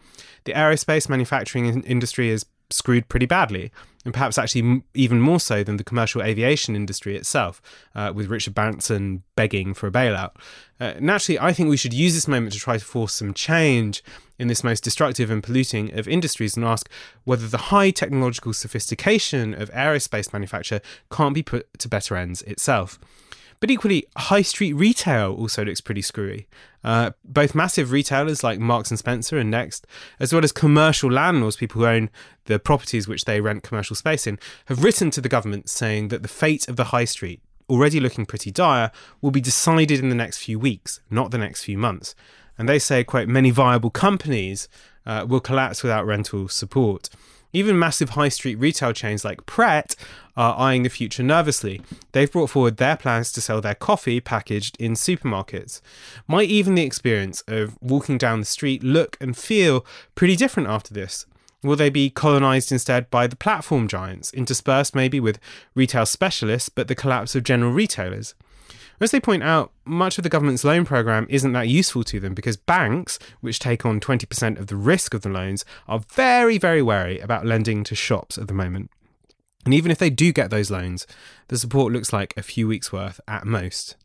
The 0.43 0.53
aerospace 0.53 1.07
manufacturing 1.07 1.83
industry 1.83 2.29
is 2.29 2.45
screwed 2.69 3.07
pretty 3.09 3.25
badly, 3.25 3.71
and 4.05 4.13
perhaps 4.13 4.37
actually 4.37 4.83
even 4.93 5.19
more 5.19 5.39
so 5.39 5.63
than 5.63 5.77
the 5.77 5.83
commercial 5.83 6.21
aviation 6.21 6.75
industry 6.75 7.15
itself, 7.15 7.61
uh, 7.95 8.11
with 8.15 8.27
Richard 8.27 8.55
Branson 8.55 9.23
begging 9.35 9.73
for 9.73 9.87
a 9.87 9.91
bailout. 9.91 10.31
Uh, 10.79 10.93
naturally, 10.99 11.39
I 11.39 11.51
think 11.53 11.69
we 11.69 11.77
should 11.77 11.93
use 11.93 12.13
this 12.13 12.27
moment 12.27 12.53
to 12.53 12.59
try 12.59 12.77
to 12.77 12.85
force 12.85 13.13
some 13.13 13.33
change 13.33 14.03
in 14.39 14.47
this 14.47 14.63
most 14.63 14.83
destructive 14.83 15.29
and 15.29 15.43
polluting 15.43 15.93
of 15.97 16.07
industries 16.07 16.55
and 16.55 16.65
ask 16.65 16.89
whether 17.23 17.47
the 17.47 17.57
high 17.57 17.91
technological 17.91 18.53
sophistication 18.53 19.53
of 19.53 19.71
aerospace 19.71 20.31
manufacture 20.31 20.79
can't 21.11 21.33
be 21.33 21.43
put 21.43 21.67
to 21.79 21.89
better 21.89 22.15
ends 22.15 22.41
itself. 22.43 22.99
But 23.59 23.71
equally, 23.71 24.05
high 24.15 24.43
street 24.43 24.73
retail 24.73 25.33
also 25.33 25.65
looks 25.65 25.81
pretty 25.81 26.03
screwy. 26.03 26.47
Uh, 26.83 27.11
both 27.25 27.55
massive 27.55 27.91
retailers 27.91 28.43
like 28.43 28.59
Marks 28.59 28.91
and 28.91 28.99
Spencer 28.99 29.37
and 29.37 29.49
Next, 29.49 29.87
as 30.19 30.31
well 30.31 30.43
as 30.43 30.51
commercial 30.51 31.11
landlords, 31.11 31.55
people 31.55 31.81
who 31.81 31.87
own 31.87 32.09
the 32.45 32.59
properties 32.59 33.07
which 33.07 33.25
they 33.25 33.41
rent 33.41 33.63
commercial 33.63 33.95
space 33.95 34.27
in, 34.27 34.37
have 34.65 34.83
written 34.83 35.09
to 35.11 35.21
the 35.21 35.29
government 35.29 35.69
saying 35.69 36.09
that 36.09 36.21
the 36.21 36.27
fate 36.27 36.67
of 36.67 36.75
the 36.75 36.85
high 36.85 37.05
street, 37.05 37.41
already 37.67 37.99
looking 37.99 38.25
pretty 38.25 38.51
dire, 38.51 38.91
will 39.21 39.31
be 39.31 39.41
decided 39.41 39.99
in 39.99 40.09
the 40.09 40.15
next 40.15 40.37
few 40.37 40.59
weeks, 40.59 41.01
not 41.09 41.31
the 41.31 41.37
next 41.37 41.63
few 41.63 41.77
months. 41.77 42.13
And 42.59 42.69
they 42.69 42.79
say, 42.79 43.03
quote, 43.03 43.27
many 43.27 43.49
viable 43.49 43.89
companies 43.89 44.67
uh, 45.05 45.25
will 45.27 45.39
collapse 45.39 45.83
without 45.83 46.05
rental 46.05 46.47
support. 46.47 47.09
Even 47.53 47.79
massive 47.79 48.11
high 48.11 48.29
street 48.29 48.55
retail 48.55 48.93
chains 48.93 49.23
like 49.23 49.45
Pret 49.45 49.95
are 50.35 50.57
eyeing 50.57 50.83
the 50.83 50.89
future 50.89 51.23
nervously. 51.23 51.81
They've 52.11 52.31
brought 52.31 52.49
forward 52.49 52.77
their 52.77 52.97
plans 52.97 53.31
to 53.31 53.41
sell 53.41 53.61
their 53.61 53.75
coffee 53.75 54.19
packaged 54.19 54.77
in 54.79 54.93
supermarkets. 54.93 55.81
Might 56.27 56.49
even 56.49 56.75
the 56.75 56.83
experience 56.83 57.43
of 57.47 57.77
walking 57.81 58.17
down 58.17 58.39
the 58.39 58.45
street 58.45 58.83
look 58.83 59.17
and 59.19 59.35
feel 59.35 59.85
pretty 60.13 60.35
different 60.35 60.69
after 60.69 60.93
this? 60.93 61.25
Will 61.63 61.75
they 61.75 61.89
be 61.89 62.11
colonized 62.11 62.71
instead 62.71 63.09
by 63.09 63.25
the 63.25 63.35
platform 63.35 63.87
giants, 63.87 64.31
interspersed 64.33 64.93
maybe 64.93 65.19
with 65.19 65.39
retail 65.73 66.05
specialists, 66.05 66.69
but 66.69 66.87
the 66.87 66.95
collapse 66.95 67.35
of 67.35 67.43
general 67.43 67.71
retailers? 67.71 68.35
As 68.99 69.11
they 69.11 69.19
point 69.19 69.43
out, 69.43 69.71
much 69.85 70.17
of 70.17 70.23
the 70.23 70.29
government's 70.29 70.63
loan 70.63 70.83
program 70.83 71.27
isn't 71.29 71.51
that 71.51 71.67
useful 71.67 72.03
to 72.05 72.19
them 72.19 72.33
because 72.33 72.57
banks, 72.57 73.19
which 73.41 73.59
take 73.59 73.85
on 73.85 73.99
20% 73.99 74.59
of 74.59 74.67
the 74.67 74.75
risk 74.75 75.13
of 75.13 75.21
the 75.21 75.29
loans, 75.29 75.63
are 75.87 76.01
very, 76.13 76.57
very 76.57 76.81
wary 76.81 77.19
about 77.19 77.45
lending 77.45 77.83
to 77.83 77.95
shops 77.95 78.37
at 78.37 78.47
the 78.47 78.53
moment. 78.53 78.89
And 79.65 79.73
even 79.73 79.91
if 79.91 79.99
they 79.99 80.09
do 80.09 80.31
get 80.31 80.49
those 80.49 80.71
loans, 80.71 81.05
the 81.49 81.57
support 81.57 81.93
looks 81.93 82.11
like 82.11 82.33
a 82.35 82.41
few 82.41 82.67
weeks' 82.67 82.91
worth 82.91 83.19
at 83.27 83.45
most. 83.45 83.95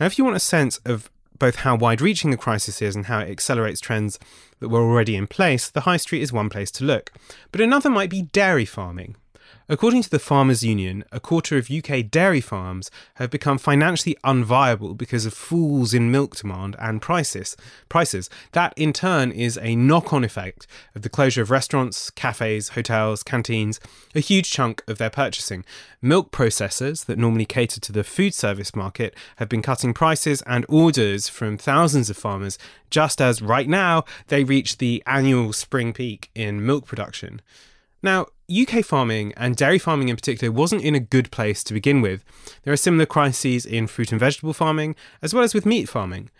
Now, 0.00 0.06
if 0.06 0.16
you 0.16 0.24
want 0.24 0.36
a 0.36 0.40
sense 0.40 0.78
of 0.86 1.10
both 1.38 1.56
how 1.56 1.76
wide 1.76 2.00
reaching 2.00 2.30
the 2.30 2.36
crisis 2.36 2.80
is 2.80 2.94
and 2.94 3.06
how 3.06 3.18
it 3.18 3.30
accelerates 3.30 3.80
trends 3.80 4.18
that 4.60 4.68
were 4.68 4.80
already 4.80 5.16
in 5.16 5.26
place, 5.26 5.68
the 5.68 5.80
high 5.80 5.96
street 5.96 6.22
is 6.22 6.32
one 6.32 6.48
place 6.48 6.70
to 6.70 6.84
look. 6.84 7.12
But 7.50 7.60
another 7.60 7.90
might 7.90 8.10
be 8.10 8.22
dairy 8.22 8.64
farming. 8.64 9.16
According 9.68 10.02
to 10.02 10.10
the 10.10 10.18
Farmers 10.18 10.62
Union, 10.62 11.04
a 11.12 11.20
quarter 11.20 11.56
of 11.56 11.70
UK 11.70 12.10
dairy 12.10 12.40
farms 12.40 12.90
have 13.14 13.30
become 13.30 13.58
financially 13.58 14.16
unviable 14.24 14.96
because 14.96 15.24
of 15.24 15.32
falls 15.32 15.94
in 15.94 16.10
milk 16.10 16.36
demand 16.36 16.76
and 16.78 17.00
prices. 17.00 17.56
Prices. 17.88 18.28
That 18.52 18.74
in 18.76 18.92
turn 18.92 19.30
is 19.30 19.58
a 19.62 19.76
knock-on 19.76 20.24
effect 20.24 20.66
of 20.94 21.02
the 21.02 21.08
closure 21.08 21.42
of 21.42 21.50
restaurants, 21.50 22.10
cafes, 22.10 22.70
hotels, 22.70 23.22
canteens, 23.22 23.80
a 24.14 24.20
huge 24.20 24.50
chunk 24.50 24.82
of 24.86 24.98
their 24.98 25.10
purchasing. 25.10 25.64
Milk 26.00 26.32
processors 26.32 27.06
that 27.06 27.18
normally 27.18 27.46
cater 27.46 27.80
to 27.80 27.92
the 27.92 28.04
food 28.04 28.34
service 28.34 28.74
market 28.74 29.16
have 29.36 29.48
been 29.48 29.62
cutting 29.62 29.94
prices 29.94 30.42
and 30.42 30.66
orders 30.68 31.28
from 31.28 31.56
thousands 31.56 32.10
of 32.10 32.16
farmers 32.16 32.58
just 32.90 33.20
as 33.20 33.40
right 33.40 33.68
now 33.68 34.04
they 34.28 34.44
reach 34.44 34.78
the 34.78 35.02
annual 35.06 35.52
spring 35.52 35.92
peak 35.92 36.30
in 36.34 36.64
milk 36.64 36.84
production. 36.84 37.40
Now, 38.02 38.26
UK 38.60 38.84
farming 38.84 39.32
and 39.36 39.56
dairy 39.56 39.78
farming 39.78 40.08
in 40.08 40.16
particular 40.16 40.52
wasn't 40.52 40.82
in 40.82 40.94
a 40.94 41.00
good 41.00 41.30
place 41.30 41.64
to 41.64 41.74
begin 41.74 42.00
with. 42.00 42.24
There 42.62 42.72
are 42.72 42.76
similar 42.76 43.06
crises 43.06 43.64
in 43.64 43.86
fruit 43.86 44.12
and 44.12 44.20
vegetable 44.20 44.52
farming, 44.52 44.96
as 45.22 45.32
well 45.32 45.44
as 45.44 45.54
with 45.54 45.66
meat 45.66 45.88
farming. 45.88 46.30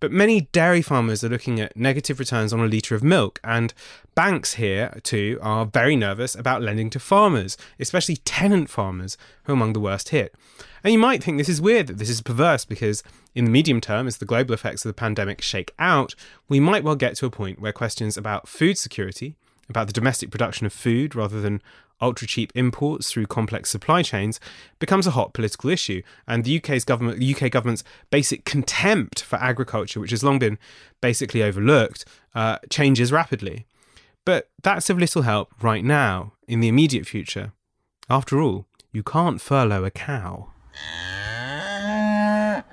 But 0.00 0.12
many 0.12 0.42
dairy 0.52 0.80
farmers 0.80 1.24
are 1.24 1.28
looking 1.28 1.60
at 1.60 1.76
negative 1.76 2.20
returns 2.20 2.52
on 2.52 2.60
a 2.60 2.68
litre 2.68 2.94
of 2.94 3.02
milk, 3.02 3.40
and 3.42 3.74
banks 4.14 4.54
here 4.54 5.00
too 5.02 5.38
are 5.42 5.66
very 5.66 5.96
nervous 5.96 6.36
about 6.36 6.62
lending 6.62 6.88
to 6.90 7.00
farmers, 7.00 7.56
especially 7.80 8.16
tenant 8.16 8.70
farmers, 8.70 9.18
who 9.44 9.52
are 9.52 9.56
among 9.56 9.72
the 9.72 9.80
worst 9.80 10.10
hit. 10.10 10.34
And 10.84 10.92
you 10.92 10.98
might 11.00 11.22
think 11.22 11.36
this 11.36 11.48
is 11.48 11.60
weird 11.60 11.88
that 11.88 11.98
this 11.98 12.10
is 12.10 12.20
perverse 12.20 12.64
because, 12.64 13.02
in 13.34 13.44
the 13.44 13.50
medium 13.50 13.80
term, 13.80 14.06
as 14.06 14.18
the 14.18 14.24
global 14.24 14.54
effects 14.54 14.84
of 14.84 14.88
the 14.88 14.94
pandemic 14.94 15.42
shake 15.42 15.74
out, 15.80 16.14
we 16.48 16.60
might 16.60 16.84
well 16.84 16.94
get 16.94 17.16
to 17.16 17.26
a 17.26 17.30
point 17.30 17.60
where 17.60 17.72
questions 17.72 18.16
about 18.16 18.46
food 18.46 18.78
security, 18.78 19.34
about 19.68 19.86
the 19.86 19.92
domestic 19.92 20.30
production 20.30 20.66
of 20.66 20.72
food 20.72 21.14
rather 21.14 21.40
than 21.40 21.62
ultra 22.00 22.26
cheap 22.26 22.52
imports 22.54 23.10
through 23.10 23.26
complex 23.26 23.70
supply 23.70 24.02
chains 24.02 24.38
becomes 24.78 25.06
a 25.06 25.12
hot 25.12 25.32
political 25.32 25.70
issue. 25.70 26.02
And 26.26 26.44
the 26.44 26.58
UK's 26.58 26.84
government 26.84 27.18
the 27.18 27.34
UK 27.34 27.50
government's 27.50 27.84
basic 28.10 28.44
contempt 28.44 29.22
for 29.22 29.36
agriculture 29.36 30.00
which 30.00 30.10
has 30.10 30.24
long 30.24 30.38
been 30.38 30.58
basically 31.00 31.42
overlooked 31.42 32.04
uh, 32.34 32.58
changes 32.70 33.12
rapidly. 33.12 33.66
But 34.24 34.48
that's 34.62 34.90
of 34.90 34.98
little 34.98 35.22
help 35.22 35.52
right 35.62 35.84
now 35.84 36.32
in 36.46 36.60
the 36.60 36.68
immediate 36.68 37.06
future. 37.06 37.52
After 38.08 38.40
all 38.40 38.66
you 38.92 39.02
can't 39.02 39.40
furlough 39.40 39.84
a 39.84 39.90
cow. 39.90 40.48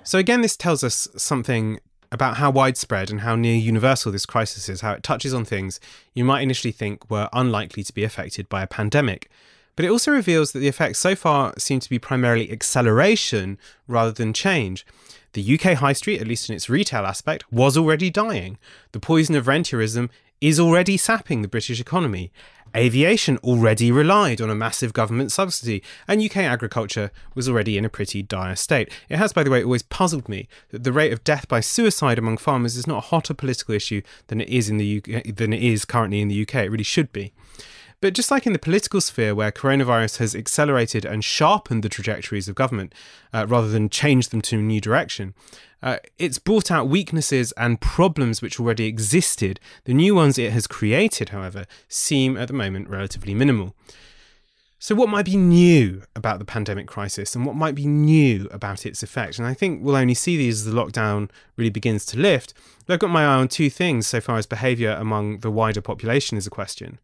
So 0.03 0.19
again 0.19 0.41
this 0.41 0.55
tells 0.55 0.83
us 0.83 1.07
something 1.17 1.79
about 2.11 2.37
how 2.37 2.49
widespread 2.51 3.09
and 3.09 3.21
how 3.21 3.35
near 3.35 3.55
universal 3.55 4.11
this 4.11 4.25
crisis 4.25 4.69
is, 4.69 4.81
how 4.81 4.93
it 4.93 5.03
touches 5.03 5.33
on 5.33 5.45
things 5.45 5.79
you 6.13 6.23
might 6.23 6.41
initially 6.41 6.71
think 6.71 7.09
were 7.09 7.29
unlikely 7.33 7.83
to 7.83 7.93
be 7.93 8.03
affected 8.03 8.47
by 8.49 8.61
a 8.61 8.67
pandemic. 8.67 9.29
But 9.75 9.85
it 9.85 9.91
also 9.91 10.11
reveals 10.11 10.51
that 10.51 10.59
the 10.59 10.67
effects 10.67 10.99
so 10.99 11.15
far 11.15 11.53
seem 11.57 11.79
to 11.81 11.89
be 11.89 11.99
primarily 11.99 12.51
acceleration 12.51 13.57
rather 13.87 14.11
than 14.11 14.33
change. 14.33 14.85
The 15.33 15.59
UK 15.59 15.77
high 15.79 15.93
street, 15.93 16.21
at 16.21 16.27
least 16.27 16.49
in 16.49 16.55
its 16.55 16.69
retail 16.69 17.05
aspect, 17.05 17.51
was 17.51 17.75
already 17.75 18.09
dying. 18.09 18.57
The 18.93 19.01
poison 19.01 19.35
of 19.35 19.47
rentierism 19.47 20.09
is 20.39 20.59
already 20.59 20.95
sapping 20.95 21.41
the 21.41 21.47
British 21.47 21.79
economy. 21.81 22.31
Aviation 22.75 23.37
already 23.37 23.91
relied 23.91 24.41
on 24.41 24.49
a 24.49 24.55
massive 24.55 24.91
government 24.91 25.31
subsidy, 25.31 25.81
and 26.07 26.21
UK 26.21 26.37
agriculture 26.37 27.09
was 27.33 27.47
already 27.47 27.77
in 27.77 27.85
a 27.85 27.89
pretty 27.89 28.21
dire 28.21 28.55
state. 28.55 28.91
It 29.07 29.17
has, 29.17 29.31
by 29.31 29.43
the 29.43 29.49
way, 29.49 29.63
always 29.63 29.83
puzzled 29.83 30.27
me 30.27 30.49
that 30.69 30.83
the 30.83 30.91
rate 30.91 31.13
of 31.13 31.23
death 31.23 31.47
by 31.47 31.61
suicide 31.61 32.19
among 32.19 32.37
farmers 32.37 32.75
is 32.75 32.85
not 32.85 32.97
a 32.97 33.07
hotter 33.07 33.33
political 33.33 33.73
issue 33.73 34.01
than 34.27 34.41
it 34.41 34.49
is 34.49 34.69
in 34.69 34.77
the 34.77 34.97
UK, 34.97 35.35
than 35.35 35.53
it 35.53 35.63
is 35.63 35.85
currently 35.85 36.19
in 36.19 36.27
the 36.27 36.41
UK. 36.41 36.55
It 36.55 36.71
really 36.71 36.83
should 36.83 37.13
be. 37.13 37.31
But 38.01 38.13
just 38.13 38.29
like 38.29 38.45
in 38.45 38.53
the 38.53 38.59
political 38.59 38.99
sphere, 38.99 39.33
where 39.33 39.51
coronavirus 39.51 40.17
has 40.17 40.35
accelerated 40.35 41.05
and 41.05 41.23
sharpened 41.23 41.81
the 41.81 41.89
trajectories 41.89 42.49
of 42.49 42.55
government 42.55 42.93
uh, 43.33 43.47
rather 43.47 43.69
than 43.69 43.89
changed 43.89 44.31
them 44.31 44.41
to 44.41 44.59
a 44.59 44.61
new 44.61 44.81
direction, 44.81 45.33
uh, 45.85 45.99
it's 46.17 46.39
brought 46.39 46.71
out 46.71 46.89
weaknesses 46.89 47.51
and 47.53 47.79
problems 47.79 48.41
which 48.41 48.59
already 48.59 48.87
existed. 48.87 49.59
The 49.83 49.93
new 49.93 50.15
ones 50.15 50.39
it 50.39 50.51
has 50.51 50.65
created, 50.65 51.29
however, 51.29 51.65
seem 51.87 52.35
at 52.37 52.47
the 52.47 52.55
moment 52.55 52.89
relatively 52.89 53.35
minimal. 53.35 53.75
So, 54.79 54.95
what 54.95 55.09
might 55.09 55.25
be 55.25 55.37
new 55.37 56.01
about 56.15 56.39
the 56.39 56.45
pandemic 56.45 56.87
crisis 56.87 57.35
and 57.35 57.45
what 57.45 57.55
might 57.55 57.75
be 57.75 57.85
new 57.85 58.47
about 58.51 58.85
its 58.85 59.03
effect? 59.03 59.37
And 59.37 59.47
I 59.47 59.53
think 59.53 59.83
we'll 59.83 59.95
only 59.95 60.15
see 60.15 60.35
these 60.35 60.65
as 60.65 60.73
the 60.73 60.79
lockdown 60.79 61.29
really 61.55 61.69
begins 61.69 62.03
to 62.07 62.19
lift. 62.19 62.55
But 62.85 62.95
I've 62.95 62.99
got 62.99 63.11
my 63.11 63.23
eye 63.23 63.35
on 63.35 63.47
two 63.47 63.69
things 63.69 64.07
so 64.07 64.19
far 64.19 64.37
as 64.37 64.47
behaviour 64.47 64.91
among 64.91 65.39
the 65.39 65.51
wider 65.51 65.81
population 65.81 66.35
is 66.35 66.47
a 66.47 66.51
question. 66.51 66.97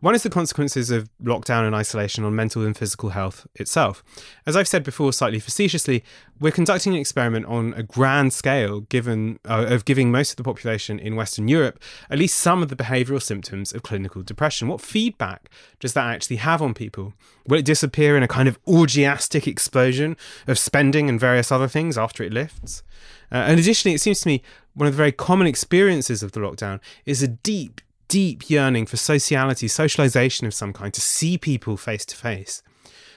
One 0.00 0.14
is 0.14 0.22
the 0.22 0.30
consequences 0.30 0.90
of 0.90 1.10
lockdown 1.22 1.66
and 1.66 1.74
isolation 1.74 2.24
on 2.24 2.34
mental 2.34 2.64
and 2.64 2.74
physical 2.74 3.10
health 3.10 3.46
itself. 3.54 4.02
As 4.46 4.56
I've 4.56 4.68
said 4.68 4.82
before, 4.82 5.12
slightly 5.12 5.38
facetiously, 5.38 6.02
we're 6.40 6.52
conducting 6.52 6.94
an 6.94 6.98
experiment 6.98 7.44
on 7.44 7.74
a 7.74 7.82
grand 7.82 8.32
scale, 8.32 8.80
given 8.80 9.38
uh, 9.46 9.66
of 9.68 9.84
giving 9.84 10.10
most 10.10 10.30
of 10.30 10.36
the 10.36 10.42
population 10.42 10.98
in 10.98 11.16
Western 11.16 11.48
Europe 11.48 11.78
at 12.08 12.18
least 12.18 12.38
some 12.38 12.62
of 12.62 12.70
the 12.70 12.76
behavioural 12.76 13.22
symptoms 13.22 13.74
of 13.74 13.82
clinical 13.82 14.22
depression. 14.22 14.68
What 14.68 14.80
feedback 14.80 15.50
does 15.80 15.92
that 15.92 16.06
actually 16.06 16.36
have 16.36 16.62
on 16.62 16.72
people? 16.72 17.12
Will 17.46 17.58
it 17.58 17.66
disappear 17.66 18.16
in 18.16 18.22
a 18.22 18.28
kind 18.28 18.48
of 18.48 18.58
orgiastic 18.64 19.46
explosion 19.46 20.16
of 20.46 20.58
spending 20.58 21.10
and 21.10 21.20
various 21.20 21.52
other 21.52 21.68
things 21.68 21.98
after 21.98 22.22
it 22.22 22.32
lifts? 22.32 22.82
Uh, 23.30 23.36
and 23.36 23.60
additionally, 23.60 23.94
it 23.94 24.00
seems 24.00 24.20
to 24.20 24.28
me 24.28 24.42
one 24.72 24.86
of 24.86 24.94
the 24.94 24.96
very 24.96 25.12
common 25.12 25.46
experiences 25.46 26.22
of 26.22 26.32
the 26.32 26.40
lockdown 26.40 26.80
is 27.04 27.22
a 27.22 27.28
deep, 27.28 27.82
deep 28.10 28.50
yearning 28.50 28.86
for 28.86 28.96
sociality, 28.96 29.68
socialization 29.68 30.44
of 30.44 30.52
some 30.52 30.72
kind, 30.72 30.92
to 30.92 31.00
see 31.00 31.38
people 31.38 31.76
face 31.76 32.04
to 32.04 32.16
face. 32.16 32.60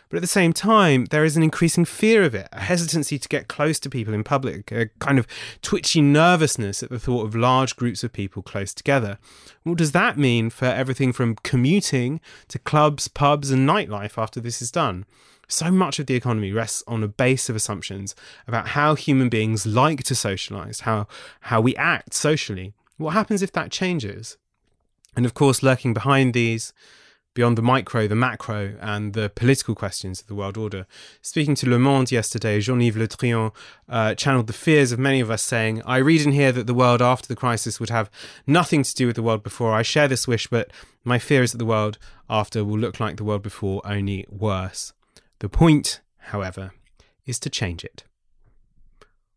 But 0.07 0.17
at 0.17 0.21
the 0.21 0.27
same 0.27 0.53
time, 0.53 1.05
there 1.05 1.25
is 1.25 1.35
an 1.35 1.41
increasing 1.41 1.85
fear 1.85 2.21
of 2.21 2.35
it, 2.35 2.47
a 2.51 2.59
hesitancy 2.59 3.17
to 3.17 3.27
get 3.27 3.47
close 3.47 3.79
to 3.79 3.89
people 3.89 4.13
in 4.13 4.23
public, 4.23 4.71
a 4.71 4.89
kind 4.99 5.17
of 5.17 5.25
twitchy 5.63 5.99
nervousness 5.99 6.83
at 6.83 6.91
the 6.91 6.99
thought 6.99 7.25
of 7.25 7.35
large 7.35 7.75
groups 7.75 8.03
of 8.03 8.13
people 8.13 8.43
close 8.43 8.75
together. 8.75 9.17
What 9.63 9.79
does 9.79 9.91
that 9.93 10.15
mean 10.15 10.51
for 10.51 10.65
everything 10.65 11.11
from 11.11 11.37
commuting 11.37 12.21
to 12.49 12.59
clubs, 12.59 13.07
pubs, 13.07 13.49
and 13.49 13.67
nightlife 13.67 14.21
after 14.21 14.39
this 14.39 14.61
is 14.61 14.69
done? 14.69 15.05
So 15.47 15.71
much 15.71 15.97
of 15.97 16.05
the 16.05 16.15
economy 16.15 16.51
rests 16.51 16.83
on 16.85 17.01
a 17.01 17.07
base 17.07 17.49
of 17.49 17.55
assumptions 17.55 18.13
about 18.47 18.69
how 18.69 18.93
human 18.93 19.29
beings 19.29 19.65
like 19.65 20.03
to 20.03 20.13
socialize, 20.13 20.81
how, 20.81 21.07
how 21.41 21.59
we 21.59 21.75
act 21.77 22.13
socially. 22.13 22.75
What 22.97 23.13
happens 23.13 23.41
if 23.41 23.51
that 23.53 23.71
changes? 23.71 24.37
And 25.15 25.25
of 25.25 25.33
course, 25.33 25.63
lurking 25.63 25.93
behind 25.93 26.33
these, 26.33 26.73
beyond 27.33 27.57
the 27.57 27.61
micro, 27.61 28.07
the 28.07 28.15
macro, 28.15 28.75
and 28.79 29.13
the 29.13 29.29
political 29.29 29.75
questions 29.75 30.21
of 30.21 30.27
the 30.27 30.35
world 30.35 30.57
order. 30.57 30.85
Speaking 31.21 31.55
to 31.55 31.69
Le 31.69 31.79
Monde 31.79 32.11
yesterday, 32.11 32.59
Jean 32.59 32.81
Yves 32.81 32.97
Le 32.97 33.07
Drian 33.07 33.51
uh, 33.89 34.13
channeled 34.15 34.47
the 34.47 34.53
fears 34.53 34.91
of 34.91 34.99
many 34.99 35.19
of 35.19 35.31
us, 35.31 35.41
saying, 35.41 35.81
I 35.83 35.97
read 35.97 36.21
in 36.21 36.31
here 36.31 36.51
that 36.51 36.67
the 36.67 36.73
world 36.73 37.01
after 37.01 37.27
the 37.27 37.35
crisis 37.35 37.79
would 37.79 37.89
have 37.89 38.09
nothing 38.45 38.83
to 38.83 38.95
do 38.95 39.07
with 39.07 39.15
the 39.15 39.23
world 39.23 39.43
before. 39.43 39.73
I 39.73 39.81
share 39.81 40.07
this 40.07 40.27
wish, 40.27 40.47
but 40.47 40.71
my 41.03 41.17
fear 41.19 41.43
is 41.43 41.51
that 41.53 41.57
the 41.57 41.65
world 41.65 41.97
after 42.29 42.63
will 42.63 42.79
look 42.79 42.99
like 42.99 43.17
the 43.17 43.23
world 43.23 43.41
before, 43.41 43.81
only 43.83 44.25
worse. 44.29 44.93
The 45.39 45.49
point, 45.49 46.01
however, 46.17 46.71
is 47.25 47.39
to 47.39 47.49
change 47.49 47.83
it. 47.83 48.03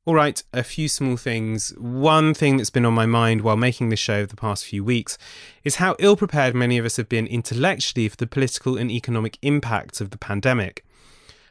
All 0.06 0.14
right, 0.14 0.40
a 0.52 0.62
few 0.62 0.88
small 0.88 1.16
things. 1.16 1.70
One 1.76 2.32
thing 2.32 2.58
that's 2.58 2.70
been 2.70 2.84
on 2.84 2.94
my 2.94 3.06
mind 3.06 3.40
while 3.40 3.56
making 3.56 3.88
this 3.88 3.98
show 3.98 4.24
the 4.24 4.36
past 4.36 4.64
few 4.64 4.84
weeks 4.84 5.18
is 5.64 5.76
how 5.76 5.96
ill 5.98 6.14
prepared 6.14 6.54
many 6.54 6.78
of 6.78 6.84
us 6.84 6.96
have 6.96 7.08
been 7.08 7.26
intellectually 7.26 8.08
for 8.08 8.16
the 8.16 8.28
political 8.28 8.78
and 8.78 8.88
economic 8.88 9.36
impacts 9.42 10.00
of 10.00 10.10
the 10.10 10.16
pandemic. 10.16 10.84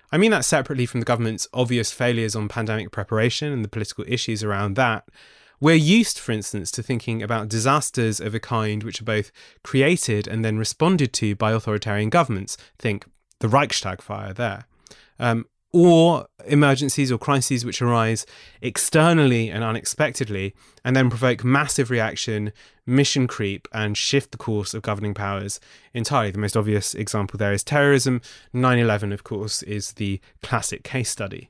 I 0.09 0.17
mean 0.17 0.31
that 0.31 0.45
separately 0.45 0.85
from 0.85 1.01
the 1.01 1.05
government's 1.05 1.49
obvious 1.53 1.91
failures 1.91 2.33
on 2.33 2.47
pandemic 2.47 2.91
preparation 2.91 3.51
and 3.51 3.61
the 3.61 3.67
political 3.67 4.05
issues 4.07 4.41
around 4.41 4.75
that. 4.77 5.03
We're 5.59 5.75
used, 5.75 6.17
for 6.17 6.31
instance, 6.31 6.71
to 6.71 6.83
thinking 6.83 7.21
about 7.21 7.49
disasters 7.49 8.21
of 8.21 8.33
a 8.33 8.39
kind 8.39 8.83
which 8.83 9.01
are 9.01 9.05
both 9.05 9.33
created 9.63 10.29
and 10.29 10.45
then 10.45 10.57
responded 10.57 11.11
to 11.15 11.35
by 11.35 11.51
authoritarian 11.51 12.09
governments. 12.09 12.55
Think 12.79 13.03
the 13.41 13.49
Reichstag 13.49 14.01
fire 14.01 14.31
there. 14.31 14.65
Um, 15.19 15.45
or 15.75 16.25
emergencies 16.45 17.11
or 17.11 17.17
crises 17.17 17.65
which 17.65 17.81
arise 17.81 18.25
externally 18.61 19.49
and 19.49 19.61
unexpectedly 19.61 20.55
and 20.85 20.95
then 20.95 21.09
provoke 21.09 21.43
massive 21.43 21.89
reaction, 21.89 22.53
mission 22.85 23.27
creep, 23.27 23.67
and 23.73 23.97
shift 23.97 24.31
the 24.31 24.37
course 24.37 24.73
of 24.73 24.81
governing 24.81 25.13
powers 25.13 25.59
entirely. 25.93 26.31
The 26.31 26.39
most 26.39 26.55
obvious 26.55 26.95
example 26.95 27.37
there 27.37 27.51
is 27.51 27.61
terrorism. 27.61 28.21
9 28.53 28.79
11, 28.79 29.11
of 29.11 29.25
course, 29.25 29.63
is 29.63 29.93
the 29.93 30.21
classic 30.41 30.83
case 30.83 31.09
study. 31.09 31.49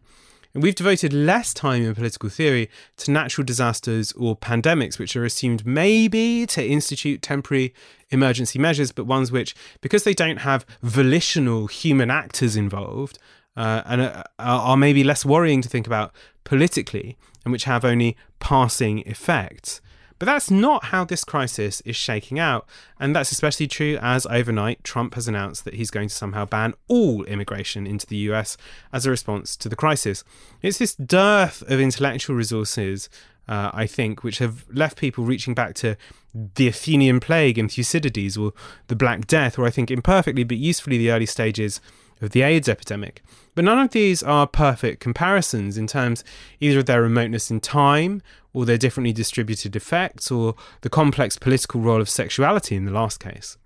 And 0.56 0.64
we've 0.64 0.74
devoted 0.74 1.14
less 1.14 1.54
time 1.54 1.84
in 1.84 1.94
political 1.94 2.30
theory 2.30 2.68
to 2.98 3.12
natural 3.12 3.46
disasters 3.46 4.12
or 4.14 4.36
pandemics, 4.36 4.98
which 4.98 5.16
are 5.16 5.26
assumed 5.26 5.68
maybe 5.68 6.48
to 6.48 6.66
institute 6.66 7.22
temporary 7.22 7.76
emergency 8.10 8.58
measures, 8.58 8.92
but 8.92 9.06
ones 9.06 9.32
which, 9.32 9.54
because 9.82 10.04
they 10.04 10.16
don't 10.16 10.38
have 10.38 10.66
volitional 10.82 11.68
human 11.68 12.10
actors 12.10 12.56
involved, 12.56 13.20
uh, 13.56 13.82
and 13.86 14.02
uh, 14.02 14.24
are 14.40 14.78
maybe 14.78 15.04
less 15.04 15.26
worrying 15.26 15.62
to 15.62 15.70
think 15.70 15.88
about 15.88 16.14
politically 16.44 17.18
and 17.44 17.52
which 17.52 17.66
have 17.66 17.86
only 17.86 18.18
passing 18.40 19.00
effects. 19.02 19.82
But 20.18 20.28
that's 20.28 20.50
not 20.50 20.86
how 20.86 21.04
this 21.04 21.24
crisis 21.24 21.82
is 21.82 21.96
shaking 21.96 22.40
out. 22.40 22.68
And 23.00 23.16
that's 23.16 23.32
especially 23.32 23.68
true 23.68 23.98
as 24.02 24.26
overnight 24.28 24.84
Trump 24.84 25.14
has 25.16 25.28
announced 25.28 25.66
that 25.66 25.74
he's 25.74 25.92
going 25.92 26.08
to 26.08 26.16
somehow 26.16 26.46
ban 26.46 26.74
all 26.88 27.24
immigration 27.26 27.86
into 27.86 28.08
the 28.08 28.16
US 28.30 28.56
as 28.94 29.06
a 29.06 29.10
response 29.10 29.58
to 29.58 29.68
the 29.68 29.76
crisis. 29.76 30.24
It's 30.62 30.78
this 30.78 30.96
dearth 30.96 31.62
of 31.64 31.82
intellectual 31.82 32.36
resources, 32.36 33.10
uh, 33.48 33.72
I 33.74 33.88
think, 33.88 34.24
which 34.24 34.38
have 34.38 34.66
left 34.72 34.98
people 34.98 35.26
reaching 35.26 35.54
back 35.54 35.76
to 35.76 35.98
the 36.34 36.68
Athenian 36.68 37.20
plague 37.20 37.58
and 37.58 37.70
Thucydides 37.70 38.38
or 38.38 38.54
the 38.88 38.96
Black 38.96 39.28
Death, 39.28 39.60
or 39.60 39.66
I 39.66 39.70
think 39.70 39.92
imperfectly 39.92 40.46
but 40.46 40.58
usefully 40.58 40.98
the 40.98 41.12
early 41.12 41.26
stages 41.26 41.82
of 42.22 42.32
the 42.32 42.42
AIDS 42.42 42.70
epidemic. 42.70 43.22
But 43.56 43.66
none 43.66 43.80
of 43.80 43.92
these 43.92 44.22
are 44.22 44.48
perfect 44.48 45.00
comparisons 45.00 45.78
in 45.78 45.88
terms 45.88 46.24
either 46.60 46.80
of 46.80 46.86
their 46.86 47.02
remoteness 47.02 47.50
in 47.50 47.60
time, 47.60 48.22
or 48.54 48.66
their 48.66 48.78
differently 48.78 49.14
distributed 49.14 49.76
effects, 49.76 50.32
or 50.32 50.56
the 50.82 50.90
complex 50.90 51.38
political 51.38 51.82
role 51.82 52.02
of 52.02 52.10
sexuality 52.10 52.76
in 52.76 52.86
the 52.86 52.92
last 52.92 53.20
case. 53.20 53.58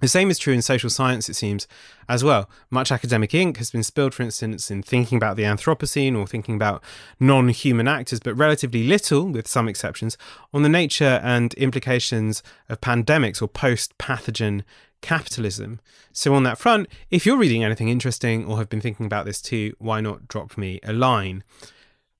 The 0.00 0.08
same 0.08 0.30
is 0.30 0.38
true 0.38 0.52
in 0.52 0.60
social 0.60 0.90
science, 0.90 1.30
it 1.30 1.34
seems, 1.34 1.66
as 2.06 2.22
well. 2.22 2.50
Much 2.68 2.92
academic 2.92 3.32
ink 3.32 3.56
has 3.56 3.70
been 3.70 3.82
spilled, 3.82 4.12
for 4.12 4.22
instance, 4.22 4.70
in 4.70 4.82
thinking 4.82 5.16
about 5.16 5.36
the 5.36 5.44
Anthropocene 5.44 6.14
or 6.14 6.26
thinking 6.26 6.54
about 6.54 6.82
non 7.18 7.48
human 7.48 7.88
actors, 7.88 8.20
but 8.20 8.34
relatively 8.34 8.84
little, 8.84 9.26
with 9.26 9.48
some 9.48 9.68
exceptions, 9.68 10.18
on 10.52 10.62
the 10.62 10.68
nature 10.68 11.20
and 11.22 11.54
implications 11.54 12.42
of 12.68 12.82
pandemics 12.82 13.40
or 13.40 13.48
post 13.48 13.96
pathogen 13.96 14.64
capitalism. 15.00 15.80
So, 16.12 16.34
on 16.34 16.42
that 16.44 16.58
front, 16.58 16.88
if 17.10 17.26
you're 17.26 17.36
reading 17.36 17.64
anything 17.64 17.88
interesting 17.88 18.44
or 18.46 18.58
have 18.58 18.68
been 18.68 18.80
thinking 18.80 19.06
about 19.06 19.26
this 19.26 19.40
too, 19.40 19.74
why 19.78 20.00
not 20.00 20.28
drop 20.28 20.56
me 20.56 20.80
a 20.82 20.92
line? 20.92 21.44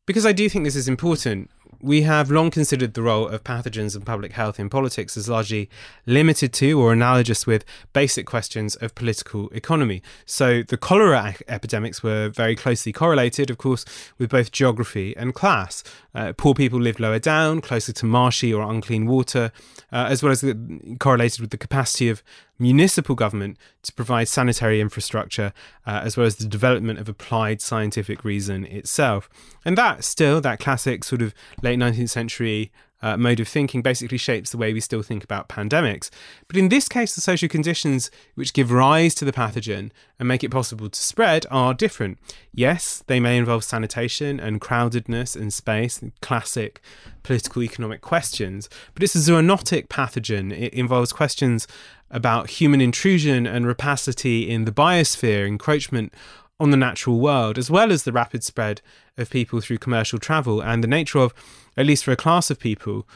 Because 0.06 0.24
I 0.24 0.32
do 0.32 0.48
think 0.48 0.64
this 0.64 0.76
is 0.76 0.86
important. 0.86 1.50
We 1.82 2.02
have 2.02 2.30
long 2.30 2.50
considered 2.50 2.94
the 2.94 3.02
role 3.02 3.28
of 3.28 3.42
pathogens 3.42 3.96
and 3.96 4.06
public 4.06 4.32
health 4.32 4.58
in 4.58 4.70
politics 4.70 5.16
as 5.16 5.28
largely 5.28 5.68
limited 6.06 6.52
to 6.54 6.80
or 6.80 6.92
analogous 6.92 7.46
with 7.46 7.64
basic 7.92 8.24
questions 8.24 8.76
of 8.76 8.94
political 8.94 9.48
economy. 9.50 10.02
So 10.24 10.62
the 10.62 10.76
cholera 10.76 11.34
epidemics 11.48 12.04
were 12.04 12.28
very 12.28 12.54
closely 12.54 12.92
correlated, 12.92 13.50
of 13.50 13.58
course, 13.58 13.84
with 14.16 14.30
both 14.30 14.52
geography 14.52 15.14
and 15.16 15.34
class. 15.34 15.82
Uh, 16.14 16.32
poor 16.36 16.54
people 16.54 16.80
lived 16.80 17.00
lower 17.00 17.18
down, 17.18 17.60
closer 17.60 17.92
to 17.92 18.06
marshy 18.06 18.54
or 18.54 18.62
unclean 18.62 19.06
water, 19.06 19.50
uh, 19.92 20.06
as 20.08 20.22
well 20.22 20.32
as 20.32 20.40
the, 20.40 20.96
correlated 21.00 21.40
with 21.40 21.50
the 21.50 21.58
capacity 21.58 22.08
of 22.08 22.22
municipal 22.58 23.14
government 23.14 23.56
to 23.82 23.92
provide 23.92 24.28
sanitary 24.28 24.80
infrastructure, 24.80 25.52
uh, 25.86 26.00
as 26.02 26.16
well 26.16 26.26
as 26.26 26.36
the 26.36 26.46
development 26.46 26.98
of 26.98 27.08
applied 27.08 27.60
scientific 27.60 28.24
reason 28.24 28.64
itself. 28.66 29.28
And 29.64 29.76
that 29.78 30.04
still, 30.04 30.40
that 30.40 30.60
classic 30.60 31.04
sort 31.04 31.22
of 31.22 31.34
late 31.62 31.78
19th 31.78 32.10
century 32.10 32.72
uh, 33.02 33.16
mode 33.16 33.40
of 33.40 33.48
thinking 33.48 33.82
basically 33.82 34.18
shapes 34.18 34.50
the 34.50 34.56
way 34.56 34.72
we 34.72 34.80
still 34.80 35.02
think 35.02 35.22
about 35.22 35.48
pandemics. 35.48 36.10
But 36.48 36.56
in 36.56 36.68
this 36.68 36.88
case, 36.88 37.14
the 37.14 37.20
social 37.20 37.48
conditions 37.48 38.10
which 38.34 38.52
give 38.52 38.70
rise 38.70 39.14
to 39.16 39.24
the 39.24 39.32
pathogen 39.32 39.90
and 40.18 40.26
make 40.26 40.42
it 40.42 40.50
possible 40.50 40.88
to 40.88 41.00
spread 41.00 41.46
are 41.50 41.74
different. 41.74 42.18
Yes, 42.52 43.04
they 43.06 43.20
may 43.20 43.36
involve 43.36 43.64
sanitation 43.64 44.40
and 44.40 44.60
crowdedness 44.60 45.36
and 45.36 45.52
space, 45.52 46.02
classic 46.22 46.80
political 47.22 47.62
economic 47.62 48.00
questions, 48.00 48.68
but 48.94 49.02
it's 49.02 49.14
a 49.14 49.18
zoonotic 49.18 49.88
pathogen. 49.88 50.52
It 50.52 50.72
involves 50.72 51.12
questions 51.12 51.66
about 52.10 52.50
human 52.50 52.80
intrusion 52.80 53.46
and 53.46 53.66
rapacity 53.66 54.48
in 54.48 54.64
the 54.64 54.72
biosphere, 54.72 55.46
encroachment 55.46 56.12
on 56.58 56.70
the 56.70 56.76
natural 56.76 57.18
world, 57.20 57.58
as 57.58 57.70
well 57.70 57.92
as 57.92 58.04
the 58.04 58.12
rapid 58.12 58.42
spread 58.42 58.80
of 59.16 59.30
people 59.30 59.60
through 59.60 59.78
commercial 59.78 60.18
travel 60.18 60.62
and 60.62 60.82
the 60.82 60.88
nature 60.88 61.18
of, 61.18 61.34
at 61.76 61.86
least 61.86 62.04
for 62.04 62.12
a 62.12 62.16
class 62.16 62.50
of 62.50 62.58
people, 62.58 63.06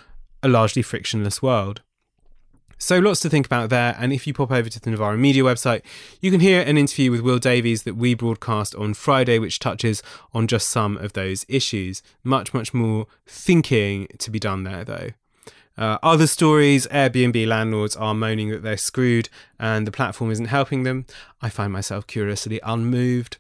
a 0.42 0.48
largely 0.48 0.83
frictionless 0.83 1.42
world. 1.42 1.83
So 2.83 2.98
lots 2.98 3.20
to 3.20 3.29
think 3.29 3.44
about 3.44 3.68
there. 3.68 3.94
And 3.98 4.11
if 4.11 4.26
you 4.26 4.33
pop 4.33 4.50
over 4.50 4.70
to 4.70 4.81
the 4.81 4.90
Novara 4.90 5.18
Media 5.18 5.42
website, 5.42 5.83
you 6.20 6.31
can 6.31 6.40
hear 6.40 6.62
an 6.62 6.79
interview 6.79 7.11
with 7.11 7.20
Will 7.20 7.38
Davies 7.38 7.83
that 7.83 7.94
we 7.94 8.14
broadcast 8.14 8.74
on 8.74 8.94
Friday, 8.94 9.38
which 9.38 9.59
touches 9.59 10.03
on 10.33 10.46
just 10.46 10.68
some 10.70 10.96
of 10.96 11.12
those 11.12 11.44
issues. 11.46 12.03
Much, 12.24 12.55
much 12.55 12.72
more 12.72 13.07
thinking 13.26 14.09
to 14.18 14.31
be 14.31 14.38
done 14.38 14.64
there, 14.64 14.83
though. 14.83 15.11
Uh, 15.78 15.98
other 16.02 16.26
stories 16.26 16.87
Airbnb 16.88 17.46
landlords 17.46 17.96
are 17.96 18.14
moaning 18.14 18.50
that 18.50 18.62
they're 18.62 18.76
screwed 18.76 19.28
and 19.61 19.87
the 19.87 19.92
platform 19.92 20.33
isn't 20.33 20.46
helping 20.46 20.83
them. 20.83 21.05
I 21.40 21.51
find 21.51 21.73
myself 21.73 22.07
curiously 22.07 22.59
unmoved. 22.64 23.37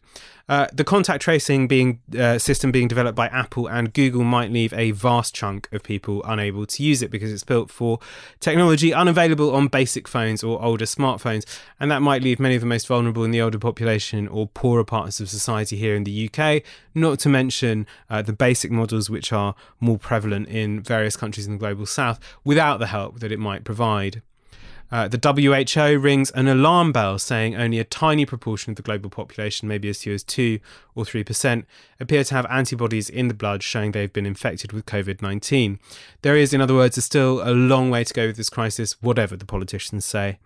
Uh, 0.50 0.66
the 0.72 0.82
contact 0.82 1.22
tracing 1.22 1.68
being 1.68 2.00
uh, 2.18 2.36
system 2.36 2.72
being 2.72 2.88
developed 2.88 3.14
by 3.14 3.28
Apple 3.28 3.68
and 3.68 3.94
Google 3.94 4.24
might 4.24 4.50
leave 4.50 4.72
a 4.72 4.90
vast 4.90 5.32
chunk 5.32 5.68
of 5.72 5.84
people 5.84 6.24
unable 6.24 6.66
to 6.66 6.82
use 6.82 7.02
it 7.02 7.10
because 7.10 7.32
it's 7.32 7.44
built 7.44 7.70
for 7.70 8.00
technology 8.40 8.92
unavailable 8.92 9.54
on 9.54 9.68
basic 9.68 10.08
phones 10.08 10.42
or 10.42 10.60
older 10.60 10.86
smartphones, 10.86 11.46
and 11.78 11.88
that 11.92 12.02
might 12.02 12.24
leave 12.24 12.40
many 12.40 12.56
of 12.56 12.60
the 12.60 12.66
most 12.66 12.88
vulnerable 12.88 13.22
in 13.22 13.30
the 13.30 13.40
older 13.40 13.60
population 13.60 14.26
or 14.26 14.48
poorer 14.48 14.84
parts 14.84 15.20
of 15.20 15.30
society 15.30 15.76
here 15.76 15.94
in 15.94 16.02
the 16.02 16.28
UK. 16.28 16.62
Not 16.96 17.20
to 17.20 17.28
mention 17.28 17.86
uh, 18.10 18.20
the 18.20 18.32
basic 18.32 18.72
models 18.72 19.08
which 19.08 19.32
are 19.32 19.54
more 19.78 19.98
prevalent 19.98 20.48
in 20.48 20.80
various 20.82 21.16
countries 21.16 21.46
in 21.46 21.52
the 21.52 21.58
global 21.58 21.86
south 21.86 22.18
without 22.42 22.78
the 22.78 22.88
help 22.88 23.20
that 23.20 23.30
it 23.30 23.38
might 23.38 23.62
provide. 23.62 24.20
Uh, 24.92 25.06
the 25.06 25.18
WHO 25.18 25.98
rings 25.98 26.30
an 26.32 26.48
alarm 26.48 26.90
bell 26.92 27.18
saying 27.18 27.54
only 27.54 27.78
a 27.78 27.84
tiny 27.84 28.26
proportion 28.26 28.70
of 28.72 28.76
the 28.76 28.82
global 28.82 29.08
population, 29.08 29.68
maybe 29.68 29.88
as 29.88 30.02
few 30.02 30.14
as 30.14 30.24
2 30.24 30.58
or 30.94 31.04
3%, 31.04 31.64
appear 32.00 32.24
to 32.24 32.34
have 32.34 32.46
antibodies 32.46 33.08
in 33.08 33.28
the 33.28 33.34
blood 33.34 33.62
showing 33.62 33.92
they've 33.92 34.12
been 34.12 34.26
infected 34.26 34.72
with 34.72 34.86
COVID 34.86 35.22
19. 35.22 35.78
There 36.22 36.36
is, 36.36 36.52
in 36.52 36.60
other 36.60 36.74
words, 36.74 37.02
still 37.04 37.40
a 37.42 37.52
long 37.52 37.90
way 37.90 38.04
to 38.04 38.14
go 38.14 38.26
with 38.26 38.36
this 38.36 38.50
crisis, 38.50 39.00
whatever 39.00 39.36
the 39.36 39.46
politicians 39.46 40.04
say. 40.04 40.38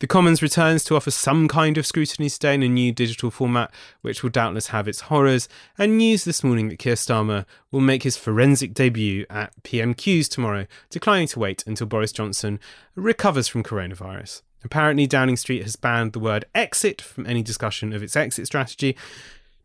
The 0.00 0.06
Commons 0.06 0.40
returns 0.40 0.82
to 0.84 0.96
offer 0.96 1.10
some 1.10 1.46
kind 1.46 1.76
of 1.76 1.86
scrutiny 1.86 2.30
today 2.30 2.54
in 2.54 2.62
a 2.62 2.68
new 2.68 2.90
digital 2.90 3.30
format, 3.30 3.70
which 4.00 4.22
will 4.22 4.30
doubtless 4.30 4.68
have 4.68 4.88
its 4.88 5.02
horrors, 5.02 5.46
and 5.76 5.98
news 5.98 6.24
this 6.24 6.42
morning 6.42 6.70
that 6.70 6.78
Keir 6.78 6.94
Starmer 6.94 7.44
will 7.70 7.82
make 7.82 8.02
his 8.02 8.16
forensic 8.16 8.72
debut 8.72 9.26
at 9.28 9.52
PMQs 9.62 10.30
tomorrow, 10.30 10.66
declining 10.88 11.28
to 11.28 11.38
wait 11.38 11.62
until 11.66 11.86
Boris 11.86 12.12
Johnson 12.12 12.58
recovers 12.94 13.46
from 13.46 13.62
coronavirus. 13.62 14.40
Apparently, 14.64 15.06
Downing 15.06 15.36
Street 15.36 15.64
has 15.64 15.76
banned 15.76 16.14
the 16.14 16.18
word 16.18 16.46
exit 16.54 17.02
from 17.02 17.26
any 17.26 17.42
discussion 17.42 17.92
of 17.92 18.02
its 18.02 18.16
exit 18.16 18.46
strategy, 18.46 18.96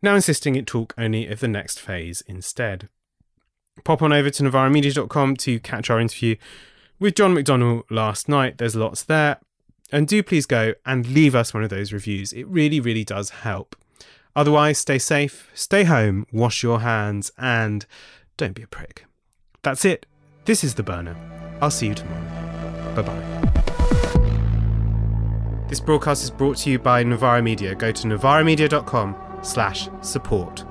now 0.02 0.14
insisting 0.14 0.54
it 0.54 0.66
talk 0.66 0.92
only 0.98 1.26
of 1.28 1.40
the 1.40 1.48
next 1.48 1.80
phase 1.80 2.22
instead. 2.26 2.90
Pop 3.84 4.02
on 4.02 4.12
over 4.12 4.28
to 4.28 4.42
novaramedia.com 4.42 5.36
to 5.36 5.60
catch 5.60 5.88
our 5.88 5.98
interview 5.98 6.36
with 6.98 7.14
John 7.14 7.34
McDonnell 7.34 7.84
last 7.88 8.28
night. 8.28 8.58
There's 8.58 8.76
lots 8.76 9.02
there. 9.02 9.38
And 9.92 10.08
do 10.08 10.22
please 10.22 10.46
go 10.46 10.74
and 10.84 11.06
leave 11.06 11.34
us 11.34 11.54
one 11.54 11.62
of 11.62 11.70
those 11.70 11.92
reviews. 11.92 12.32
It 12.32 12.46
really, 12.48 12.80
really 12.80 13.04
does 13.04 13.30
help. 13.30 13.76
Otherwise, 14.34 14.78
stay 14.78 14.98
safe, 14.98 15.50
stay 15.54 15.84
home, 15.84 16.26
wash 16.30 16.62
your 16.62 16.80
hands, 16.80 17.32
and 17.38 17.86
don't 18.36 18.54
be 18.54 18.62
a 18.62 18.66
prick. 18.66 19.06
That's 19.62 19.84
it. 19.84 20.04
This 20.44 20.62
is 20.62 20.74
The 20.74 20.82
Burner. 20.82 21.16
I'll 21.62 21.70
see 21.70 21.86
you 21.88 21.94
tomorrow. 21.94 22.94
Bye 22.94 23.02
bye. 23.02 23.36
This 25.68 25.80
broadcast 25.80 26.22
is 26.22 26.30
brought 26.30 26.58
to 26.58 26.70
you 26.70 26.78
by 26.78 27.02
Novara 27.02 27.40
Media. 27.40 27.74
Go 27.74 27.90
to 27.90 28.06
novaramedia.com 28.06 29.16
slash 29.42 29.88
support. 30.02 30.65